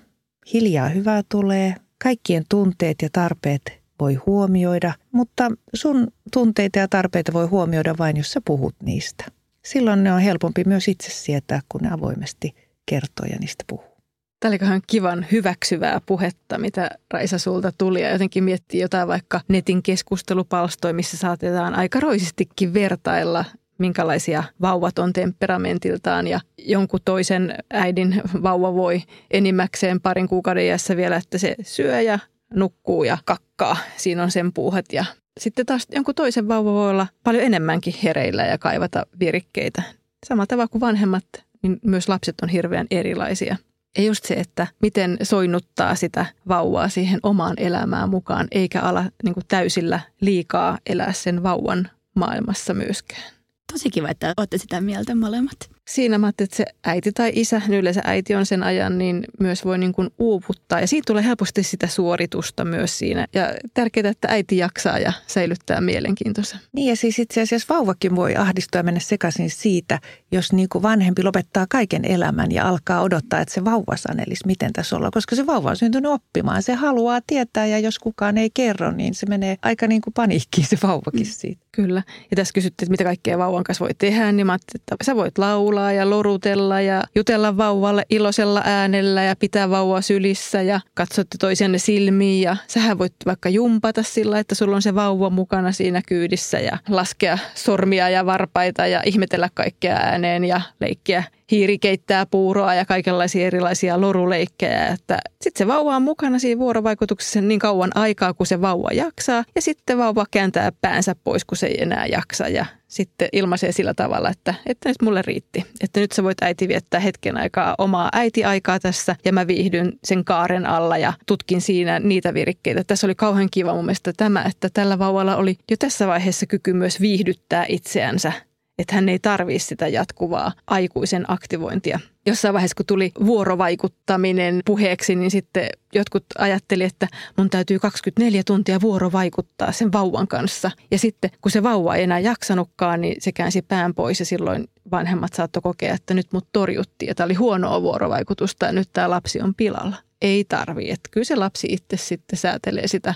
Hiljaa 0.54 0.90
hyvää 0.90 1.22
tulee, 1.30 1.76
kaikkien 2.04 2.44
tunteet 2.50 3.02
ja 3.02 3.10
tarpeet 3.12 3.62
voi 4.00 4.14
huomioida, 4.14 4.94
mutta 5.12 5.52
sun 5.74 6.08
tunteita 6.34 6.80
ja 6.80 6.88
tarpeita 6.88 7.34
voi 7.34 7.46
huomioida 7.46 7.96
vain, 8.00 8.18
jos 8.18 8.32
sä 8.32 8.42
puhut 8.46 8.76
niistä. 8.84 9.26
Silloin 9.66 10.04
ne 10.04 10.14
on 10.14 10.20
helpompi 10.20 10.64
myös 10.64 10.88
itse 10.88 11.12
sietää, 11.12 11.62
kun 11.70 11.82
ne 11.82 11.92
avoimesti 11.92 12.56
kertoo 12.86 13.26
ja 13.26 13.38
niistä 13.40 13.64
puhuu. 13.68 13.92
Tämä 14.40 14.50
oli 14.72 14.82
kivan 14.88 15.26
hyväksyvää 15.32 16.02
puhetta, 16.06 16.58
mitä 16.58 16.90
Raisa 17.14 17.38
sulta 17.38 17.72
tuli. 17.78 18.02
Ja 18.02 18.12
jotenkin 18.12 18.44
miettii 18.44 18.82
jotain 18.82 19.08
vaikka 19.08 19.42
netin 19.48 19.84
keskustelupalstoja, 19.84 20.94
missä 20.94 21.18
saatetaan 21.18 21.76
aika 21.76 22.00
roisistikin 22.00 22.74
vertailla 22.74 23.46
minkälaisia 23.82 24.44
vauvat 24.62 25.00
on 25.00 25.14
temperamentiltaan 25.14 26.28
ja 26.28 26.40
jonkun 26.58 27.00
toisen 27.06 27.56
äidin 27.74 28.22
vauva 28.44 28.74
voi 28.74 29.02
enimmäkseen 29.32 30.02
parin 30.02 30.28
kuukauden 30.28 30.66
iässä 30.66 30.98
vielä, 30.98 31.16
että 31.16 31.38
se 31.38 31.56
syö 31.62 32.02
ja 32.02 32.20
nukkuu 32.54 33.04
ja 33.04 33.18
kakkaa. 33.26 33.78
Siinä 33.98 34.24
on 34.24 34.32
sen 34.32 34.54
puuhat 34.54 34.86
ja 34.94 35.06
sitten 35.40 35.66
taas 35.66 35.88
jonkun 35.92 36.16
toisen 36.16 36.48
vauva 36.48 36.74
voi 36.74 36.90
olla 36.90 37.08
paljon 37.24 37.44
enemmänkin 37.44 37.94
hereillä 38.04 38.44
ja 38.44 38.58
kaivata 38.58 39.06
virikkeitä. 39.20 39.84
Samalla 40.26 40.48
tavalla 40.48 40.68
kuin 40.68 40.82
vanhemmat, 40.82 41.26
niin 41.64 41.80
myös 41.86 42.10
lapset 42.10 42.36
on 42.42 42.50
hirveän 42.50 42.88
erilaisia. 42.92 43.56
Ja 43.98 44.04
just 44.04 44.26
se, 44.26 44.34
että 44.34 44.68
miten 44.82 45.18
soinnuttaa 45.24 45.96
sitä 45.96 46.26
vauvaa 46.48 46.90
siihen 46.90 47.20
omaan 47.24 47.54
elämään 47.58 48.10
mukaan, 48.10 48.48
eikä 48.52 48.82
ala 48.82 49.06
niin 49.24 49.36
täysillä 49.48 50.00
liikaa 50.22 50.78
elää 50.86 51.14
sen 51.14 51.44
vauvan 51.44 51.90
maailmassa 52.16 52.74
myöskään 52.74 53.41
tosi 53.72 53.90
kiva, 53.90 54.10
että 54.10 54.34
olette 54.38 54.58
sitä 54.58 54.82
mieltä 54.82 55.16
molemmat. 55.16 55.58
Siinä 55.92 56.18
mä 56.18 56.30
että 56.30 56.46
se 56.52 56.66
äiti 56.84 57.12
tai 57.12 57.32
isä, 57.36 57.62
niin 57.68 57.80
yleensä 57.80 58.02
äiti 58.04 58.36
on 58.36 58.46
sen 58.46 58.64
ajan, 58.64 58.98
niin 58.98 59.24
myös 59.40 59.66
voi 59.66 59.78
niin 59.78 59.94
kuin 59.94 60.10
uuvuttaa. 60.20 60.80
Ja 60.80 60.88
siitä 60.88 61.04
tulee 61.08 61.24
helposti 61.24 61.64
sitä 61.64 61.88
suoritusta 61.88 62.66
myös 62.66 62.98
siinä. 62.98 63.28
Ja 63.34 63.54
tärkeää, 63.74 64.10
että 64.10 64.28
äiti 64.32 64.58
jaksaa 64.58 65.00
ja 65.00 65.14
säilyttää 65.28 65.82
mielenkiintoisen. 65.82 66.60
Niin 66.72 66.90
ja 66.90 66.96
siis 66.96 67.20
itse 67.20 67.42
asiassa 67.42 67.74
vauvakin 67.74 68.16
voi 68.16 68.36
ahdistua 68.36 68.80
ja 68.80 68.84
mennä 68.84 69.00
sekaisin 69.00 69.50
siitä, 69.50 70.00
jos 70.32 70.54
niin 70.54 70.70
kuin 70.70 70.82
vanhempi 70.82 71.24
lopettaa 71.24 71.66
kaiken 71.70 72.06
elämän 72.06 72.52
ja 72.52 72.68
alkaa 72.68 73.02
odottaa, 73.02 73.40
että 73.40 73.54
se 73.54 73.66
vauva 73.66 73.98
sanelisi, 73.98 74.48
miten 74.48 74.74
tässä 74.74 74.96
ollaan. 74.96 75.12
Koska 75.12 75.36
se 75.36 75.46
vauva 75.46 75.70
on 75.70 75.78
syntynyt 75.78 76.12
oppimaan. 76.12 76.64
Se 76.64 76.74
haluaa 76.74 77.20
tietää 77.28 77.66
ja 77.66 77.80
jos 77.80 78.00
kukaan 78.00 78.38
ei 78.38 78.50
kerro, 78.54 78.92
niin 78.92 79.14
se 79.14 79.26
menee 79.26 79.58
aika 79.62 79.88
niin 79.88 80.02
kuin 80.02 80.14
paniikkiin 80.14 80.68
se 80.68 80.78
vauvakin 80.84 81.28
mm. 81.28 81.32
siitä. 81.32 81.66
Kyllä. 81.72 82.04
Ja 82.32 82.36
tässä 82.36 82.54
kysyttiin, 82.54 82.86
että 82.86 82.92
mitä 82.92 83.04
kaikkea 83.04 83.38
vauvan 83.38 83.64
kanssa 83.64 83.86
voi 83.86 83.94
tehdä, 83.98 84.32
niin 84.32 84.48
mä 84.48 84.58
että 84.76 84.96
sä 85.06 85.16
voit 85.16 85.38
laulaa 85.38 85.81
ja 85.92 86.10
lorutella 86.10 86.82
ja 86.82 87.04
jutella 87.16 87.58
vauvalle 87.58 88.06
iloisella 88.10 88.62
äänellä 88.66 89.24
ja 89.24 89.36
pitää 89.36 89.70
vauvaa 89.70 90.02
sylissä 90.02 90.62
ja 90.62 90.80
katsotte 90.94 91.38
toisianne 91.40 91.78
silmiin 91.78 92.42
ja 92.42 92.58
sähän 92.68 92.98
voit 92.98 93.14
vaikka 93.26 93.50
jumpata 93.50 94.04
sillä, 94.04 94.40
että 94.40 94.56
sulla 94.56 94.76
on 94.76 94.82
se 94.82 94.96
vauva 94.96 95.30
mukana 95.30 95.72
siinä 95.72 96.02
kyydissä 96.08 96.60
ja 96.60 96.78
laskea 96.90 97.38
sormia 97.56 98.10
ja 98.10 98.26
varpaita 98.26 98.88
ja 98.88 99.02
ihmetellä 99.06 99.50
kaikkea 99.54 99.96
ääneen 99.96 100.44
ja 100.44 100.62
leikkiä 100.80 101.24
hiiri 101.52 101.80
keittää 101.80 102.26
puuroa 102.26 102.74
ja 102.74 102.86
kaikenlaisia 102.86 103.48
erilaisia 103.48 104.02
loruleikkejä. 104.02 104.88
Että 104.88 105.18
sitten 105.42 105.66
se 105.66 105.68
vauva 105.68 105.96
on 105.96 106.02
mukana 106.02 106.40
siinä 106.40 106.60
vuorovaikutuksessa 106.60 107.42
niin 107.42 107.60
kauan 107.60 107.92
aikaa, 107.96 108.34
kun 108.34 108.48
se 108.48 108.62
vauva 108.62 108.90
jaksaa. 108.94 109.44
Ja 109.56 109.62
sitten 109.62 109.98
vauva 109.98 110.26
kääntää 110.32 110.72
päänsä 110.82 111.16
pois, 111.24 111.46
kun 111.46 111.58
se 111.58 111.68
ei 111.68 111.82
enää 111.82 112.06
jaksa. 112.06 112.48
Ja 112.48 112.66
sitten 112.92 113.30
ilmaisee 113.32 113.72
sillä 113.72 113.94
tavalla, 113.94 114.30
että, 114.30 114.54
että 114.66 114.90
nyt 114.90 115.02
mulle 115.02 115.22
riitti. 115.22 115.66
Että 115.82 116.00
nyt 116.00 116.12
sä 116.12 116.24
voit 116.24 116.44
äiti 116.44 116.68
viettää 116.68 117.00
hetken 117.00 117.38
aikaa 117.38 117.76
omaa 117.78 118.10
äitiaikaa 118.14 118.80
tässä 118.80 119.16
ja 119.26 119.34
mä 119.34 119.48
viihdyn 119.48 119.94
sen 120.04 120.26
kaaren 120.26 120.66
alla 120.66 120.98
ja 120.98 121.14
tutkin 121.28 121.62
siinä 121.62 122.00
niitä 122.00 122.34
virikkeitä. 122.34 122.84
Tässä 122.84 123.08
oli 123.08 123.16
kauhean 123.16 123.50
kiva 123.52 123.74
mun 123.74 123.86
mielestä 123.86 124.14
tämä, 124.18 124.44
että 124.44 124.70
tällä 124.74 125.00
vauvalla 125.00 125.36
oli 125.36 125.58
jo 125.72 125.78
tässä 125.80 126.08
vaiheessa 126.08 126.46
kyky 126.46 126.74
myös 126.74 127.02
viihdyttää 127.02 127.66
itseänsä 127.70 128.32
että 128.78 128.96
hän 128.96 129.10
ei 129.10 129.20
tarvitse 129.20 129.68
sitä 129.68 129.88
jatkuvaa 129.88 130.52
aikuisen 130.68 131.26
aktivointia. 131.28 132.00
Jossain 132.26 132.54
vaiheessa, 132.54 132.76
kun 132.76 132.86
tuli 132.86 133.12
vuorovaikuttaminen 133.26 134.62
puheeksi, 134.66 135.16
niin 135.16 135.32
sitten 135.32 135.68
jotkut 135.94 136.26
ajatteli, 136.38 136.84
että 136.84 137.08
mun 137.38 137.50
täytyy 137.50 137.80
24 137.80 138.44
tuntia 138.46 138.82
vuorovaikuttaa 138.82 139.72
sen 139.72 139.92
vauvan 139.92 140.28
kanssa. 140.28 140.72
Ja 140.92 141.00
sitten, 141.00 141.32
kun 141.42 141.52
se 141.52 141.64
vauva 141.64 141.96
ei 141.96 142.04
enää 142.04 142.20
jaksanutkaan, 142.20 143.02
niin 143.02 143.16
se 143.20 143.32
käänsi 143.32 143.62
pään 143.62 143.94
pois 143.94 144.20
ja 144.20 144.26
silloin 144.26 144.68
vanhemmat 144.92 145.34
saattoi 145.34 145.62
kokea, 145.62 145.94
että 145.94 146.14
nyt 146.14 146.34
mut 146.34 146.48
torjuttiin 146.52 147.08
ja 147.08 147.16
tämä 147.16 147.26
oli 147.26 147.34
huonoa 147.34 147.82
vuorovaikutusta 147.82 148.66
ja 148.66 148.72
nyt 148.72 148.90
tämä 148.94 149.10
lapsi 149.10 149.42
on 149.42 149.56
pilalla. 149.56 149.96
Ei 150.22 150.44
tarvii, 150.44 150.92
että 150.92 151.10
kyllä 151.12 151.26
se 151.26 151.36
lapsi 151.36 151.68
itse 151.72 151.98
sitten 151.98 152.40
säätelee 152.40 152.88
sitä 152.88 153.14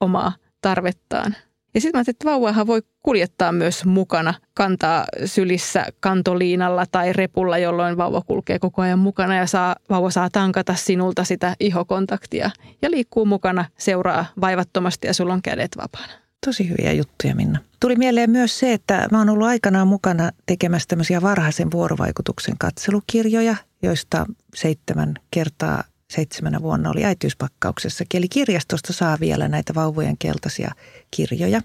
omaa 0.00 0.32
tarvettaan. 0.60 1.36
Ja 1.76 1.80
sitten 1.80 1.98
mä 1.98 2.00
ajattelin, 2.00 2.14
että 2.14 2.30
vauvaahan 2.30 2.66
voi 2.66 2.82
kuljettaa 3.02 3.52
myös 3.52 3.84
mukana, 3.84 4.34
kantaa 4.54 5.04
sylissä 5.24 5.86
kantoliinalla 6.00 6.84
tai 6.90 7.12
repulla, 7.12 7.58
jolloin 7.58 7.96
vauva 7.96 8.20
kulkee 8.20 8.58
koko 8.58 8.82
ajan 8.82 8.98
mukana 8.98 9.36
ja 9.36 9.46
saa, 9.46 9.76
vauva 9.90 10.10
saa 10.10 10.30
tankata 10.30 10.74
sinulta 10.74 11.24
sitä 11.24 11.56
ihokontaktia 11.60 12.50
ja 12.82 12.90
liikkuu 12.90 13.26
mukana, 13.26 13.64
seuraa 13.78 14.26
vaivattomasti 14.40 15.06
ja 15.06 15.14
sulla 15.14 15.32
on 15.32 15.42
kädet 15.42 15.76
vapaana. 15.76 16.12
Tosi 16.46 16.68
hyviä 16.68 16.92
juttuja, 16.92 17.34
Minna. 17.34 17.58
Tuli 17.80 17.96
mieleen 17.96 18.30
myös 18.30 18.58
se, 18.58 18.72
että 18.72 19.08
mä 19.12 19.18
oon 19.18 19.28
ollut 19.28 19.46
aikanaan 19.46 19.88
mukana 19.88 20.30
tekemässä 20.46 20.88
tämmöisiä 20.88 21.22
varhaisen 21.22 21.70
vuorovaikutuksen 21.70 22.54
katselukirjoja, 22.58 23.56
joista 23.82 24.26
seitsemän 24.54 25.14
kertaa 25.30 25.84
seitsemänä 26.12 26.62
vuonna 26.62 26.90
oli 26.90 27.04
äitiyspakkauksessa. 27.04 28.04
Eli 28.14 28.28
kirjastosta 28.28 28.92
saa 28.92 29.16
vielä 29.20 29.48
näitä 29.48 29.74
vauvojen 29.74 30.18
keltaisia 30.18 30.70
kirjoja, 31.10 31.60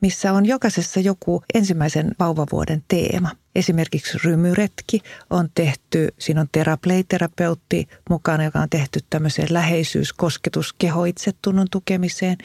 missä 0.00 0.32
on 0.32 0.46
jokaisessa 0.46 1.00
joku 1.00 1.42
ensimmäisen 1.54 2.10
vauvavuoden 2.18 2.84
teema. 2.88 3.30
Esimerkiksi 3.54 4.18
rymyretki 4.24 5.00
on 5.30 5.48
tehty, 5.54 6.08
siinä 6.18 6.40
on 6.40 6.48
teraplay-terapeutti 6.52 7.88
mukana, 8.10 8.44
joka 8.44 8.58
on 8.58 8.70
tehty 8.70 9.00
tämmöiseen 9.10 9.48
läheisyys, 9.50 10.12
kosketus, 10.12 10.72
keho 10.72 11.04
itsetunnon 11.04 11.66
tukemiseen. 11.70 12.36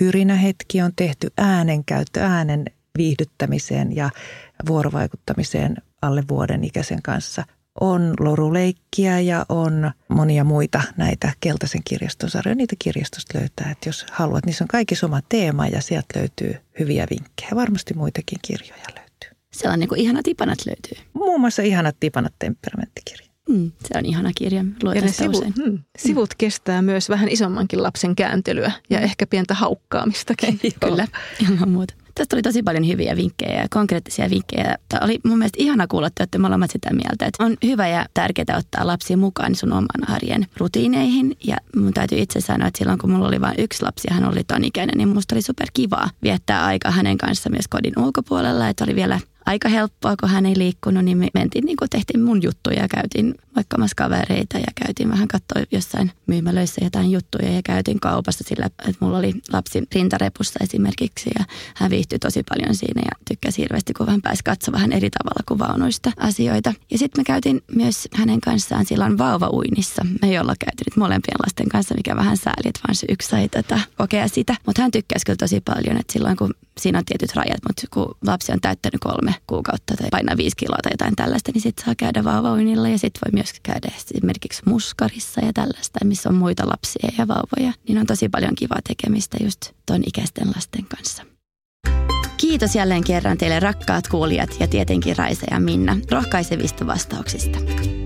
Hyrinähetki 0.00 0.82
on 0.82 0.92
tehty 0.96 1.32
äänenkäyttö, 1.36 2.20
äänen 2.20 2.64
viihdyttämiseen 2.98 3.96
ja 3.96 4.10
vuorovaikuttamiseen 4.66 5.76
alle 6.02 6.24
vuoden 6.28 6.64
ikäisen 6.64 7.02
kanssa 7.02 7.44
on 7.80 8.14
loruleikkiä 8.20 9.20
ja 9.20 9.46
on 9.48 9.90
monia 10.08 10.44
muita 10.44 10.82
näitä 10.96 11.32
keltaisen 11.40 11.80
kirjaston 11.84 12.30
sarjoja. 12.30 12.54
Niitä 12.54 12.76
kirjastosta 12.78 13.38
löytää, 13.38 13.70
että 13.70 13.88
jos 13.88 14.06
haluat, 14.10 14.46
niin 14.46 14.54
se 14.54 14.64
on 14.64 14.68
kaikki 14.68 14.94
sama 14.94 15.20
teema 15.28 15.66
ja 15.66 15.80
sieltä 15.80 16.18
löytyy 16.18 16.54
hyviä 16.78 17.06
vinkkejä. 17.10 17.50
Varmasti 17.54 17.94
muitakin 17.94 18.38
kirjoja 18.42 18.84
löytyy. 18.96 19.30
Se 19.52 19.68
on 19.68 19.78
niin 19.78 19.88
kuin 19.88 20.00
ihanat 20.00 20.28
ipanat 20.28 20.58
löytyy. 20.66 21.06
Muun 21.12 21.40
muassa 21.40 21.62
ihanat 21.62 22.04
ipanat 22.04 22.34
temperamenttikirja. 22.38 23.28
Mm, 23.48 23.72
se 23.80 23.98
on 23.98 24.06
ihana 24.06 24.30
kirja. 24.34 24.64
Ja 24.94 25.00
ne 25.00 25.12
sivu, 25.12 25.44
mm, 25.66 25.78
sivut 25.98 26.34
kestää 26.38 26.82
myös 26.82 27.08
vähän 27.08 27.28
isommankin 27.28 27.82
lapsen 27.82 28.16
kääntelyä 28.16 28.72
ja 28.90 28.98
mm. 28.98 29.04
ehkä 29.04 29.26
pientä 29.26 29.54
haukkaamistakin. 29.54 30.60
Kyllä, 30.84 31.08
ilman 31.50 31.68
muuta. 31.68 31.94
Tästä 32.18 32.36
oli 32.36 32.42
tosi 32.42 32.62
paljon 32.62 32.86
hyviä 32.86 33.16
vinkkejä 33.16 33.62
ja 33.62 33.66
konkreettisia 33.70 34.30
vinkkejä. 34.30 34.76
Tämä 34.88 35.04
oli 35.04 35.18
mun 35.24 35.38
mielestä 35.38 35.62
ihana 35.62 35.86
kuulla, 35.86 36.06
että 36.06 36.22
olette 36.22 36.38
molemmat 36.38 36.70
sitä 36.70 36.92
mieltä, 36.92 37.26
että 37.26 37.44
on 37.44 37.56
hyvä 37.62 37.88
ja 37.88 38.06
tärkeää 38.14 38.58
ottaa 38.58 38.86
lapsia 38.86 39.16
mukaan 39.16 39.54
sun 39.54 39.72
oman 39.72 40.08
arjen 40.08 40.46
rutiineihin. 40.56 41.36
Ja 41.44 41.56
mun 41.76 41.94
täytyy 41.94 42.18
itse 42.18 42.40
sanoa, 42.40 42.68
että 42.68 42.78
silloin 42.78 42.98
kun 42.98 43.10
mulla 43.10 43.28
oli 43.28 43.40
vain 43.40 43.54
yksi 43.58 43.82
lapsi 43.82 44.08
ja 44.10 44.14
hän 44.14 44.28
oli 44.32 44.44
ton 44.44 44.64
ikäinen, 44.64 44.98
niin 44.98 45.08
musta 45.08 45.34
oli 45.34 45.42
super 45.42 45.66
kivaa 45.72 46.10
viettää 46.22 46.64
aika 46.64 46.90
hänen 46.90 47.18
kanssa 47.18 47.50
myös 47.50 47.68
kodin 47.68 47.98
ulkopuolella. 47.98 48.68
Että 48.68 48.84
oli 48.84 48.94
vielä 48.94 49.20
aika 49.46 49.68
helppoa, 49.68 50.16
kun 50.20 50.28
hän 50.28 50.46
ei 50.46 50.58
liikkunut, 50.58 51.04
niin 51.04 51.18
me 51.18 51.28
mentiin, 51.34 51.64
niin 51.64 51.76
kuin 51.76 51.90
tehtiin 51.90 52.20
mun 52.20 52.42
juttuja 52.42 52.82
ja 52.82 52.88
käytiin 52.88 53.34
moikkaamassa 53.58 53.94
kavereita 53.96 54.58
ja 54.58 54.72
käytiin 54.84 55.10
vähän 55.10 55.28
katsoa 55.28 55.62
jossain 55.72 56.12
myymälöissä 56.26 56.84
jotain 56.84 57.10
juttuja 57.10 57.52
ja 57.52 57.62
käytiin 57.64 58.00
kaupassa 58.00 58.44
sillä, 58.46 58.66
että 58.66 58.92
mulla 59.00 59.18
oli 59.18 59.34
lapsi 59.52 59.82
rintarepussa 59.94 60.58
esimerkiksi 60.62 61.30
ja 61.38 61.44
hän 61.76 61.90
viihtyi 61.90 62.18
tosi 62.18 62.42
paljon 62.48 62.74
siinä 62.74 63.02
ja 63.04 63.24
tykkäsi 63.28 63.62
hirveästi, 63.62 63.92
kun 63.94 64.08
hän 64.08 64.22
pääsi 64.22 64.44
katsoa 64.44 64.72
vähän 64.72 64.92
eri 64.92 65.10
tavalla 65.10 65.42
kuin 65.48 65.58
vaunuista 65.58 66.12
asioita. 66.16 66.74
Ja 66.90 66.98
sitten 66.98 67.20
me 67.20 67.24
käytiin 67.24 67.60
myös 67.74 68.08
hänen 68.14 68.40
kanssaan 68.40 68.86
silloin 68.86 69.18
vauvauinnissa. 69.18 70.06
Me 70.22 70.28
ei 70.28 70.38
olla 70.38 70.54
käyty 70.58 70.82
nyt 70.86 70.96
molempien 70.96 71.36
lasten 71.46 71.68
kanssa, 71.68 71.94
mikä 71.94 72.16
vähän 72.16 72.36
sääli, 72.36 72.68
että 72.68 72.80
vaan 72.88 72.94
se 72.94 73.06
yksi 73.08 73.28
sai 73.28 73.48
tätä 73.48 73.80
kokea 73.96 74.28
sitä. 74.28 74.54
Mutta 74.66 74.82
hän 74.82 74.90
tykkäsi 74.90 75.26
kyllä 75.26 75.36
tosi 75.36 75.60
paljon, 75.60 75.96
että 76.00 76.12
silloin 76.12 76.36
kun 76.36 76.54
siinä 76.80 76.98
on 76.98 77.04
tietyt 77.04 77.36
rajat, 77.36 77.60
mutta 77.68 77.82
kun 77.90 78.16
lapsi 78.26 78.52
on 78.52 78.60
täyttänyt 78.60 79.00
kolme 79.00 79.34
kuukautta 79.46 79.94
tai 79.96 80.08
painaa 80.10 80.36
viisi 80.36 80.56
kiloa 80.56 80.78
tai 80.82 80.92
jotain 80.92 81.16
tällaista, 81.16 81.52
niin 81.52 81.62
sitten 81.62 81.84
saa 81.84 81.94
käydä 81.94 82.24
vauvauinilla 82.24 82.88
ja 82.88 82.98
sitten 82.98 83.20
voi 83.24 83.32
myös 83.32 83.47
käydä 83.62 83.88
esimerkiksi 84.14 84.62
muskarissa 84.66 85.40
ja 85.40 85.52
tällaista, 85.52 86.04
missä 86.04 86.28
on 86.28 86.34
muita 86.34 86.68
lapsia 86.68 87.10
ja 87.18 87.28
vauvoja. 87.28 87.72
Niin 87.88 87.98
on 87.98 88.06
tosi 88.06 88.28
paljon 88.28 88.54
kivaa 88.54 88.80
tekemistä 88.88 89.36
just 89.42 89.72
ton 89.86 90.02
ikäisten 90.06 90.48
lasten 90.56 90.84
kanssa. 90.84 91.37
Kiitos 92.38 92.74
jälleen 92.74 93.04
kerran 93.04 93.38
teille 93.38 93.60
rakkaat 93.60 94.08
kuulijat 94.08 94.50
ja 94.60 94.68
tietenkin 94.68 95.16
Raisa 95.16 95.46
ja 95.50 95.60
Minna 95.60 95.96
rohkaisevista 96.10 96.86
vastauksista. 96.86 97.58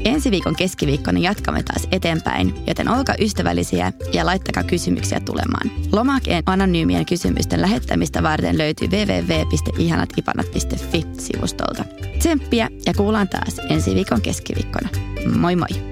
Ensi 0.04 0.30
viikon 0.30 0.56
keskiviikkona 0.56 1.18
jatkamme 1.18 1.62
taas 1.62 1.88
eteenpäin, 1.92 2.54
joten 2.66 2.88
olkaa 2.88 3.14
ystävällisiä 3.20 3.92
ja 4.12 4.26
laittakaa 4.26 4.62
kysymyksiä 4.62 5.20
tulemaan. 5.20 5.70
Lomakeen 5.92 6.42
anonyymien 6.46 7.06
kysymysten 7.06 7.60
lähettämistä 7.60 8.22
varten 8.22 8.58
löytyy 8.58 8.88
www.ihanatipanat.fi-sivustolta. 8.88 11.84
Tsemppiä 12.18 12.68
ja 12.86 12.94
kuullaan 12.94 13.28
taas 13.28 13.60
ensi 13.70 13.94
viikon 13.94 14.20
keskiviikkona. 14.20 14.88
Moi 15.36 15.56
moi! 15.56 15.91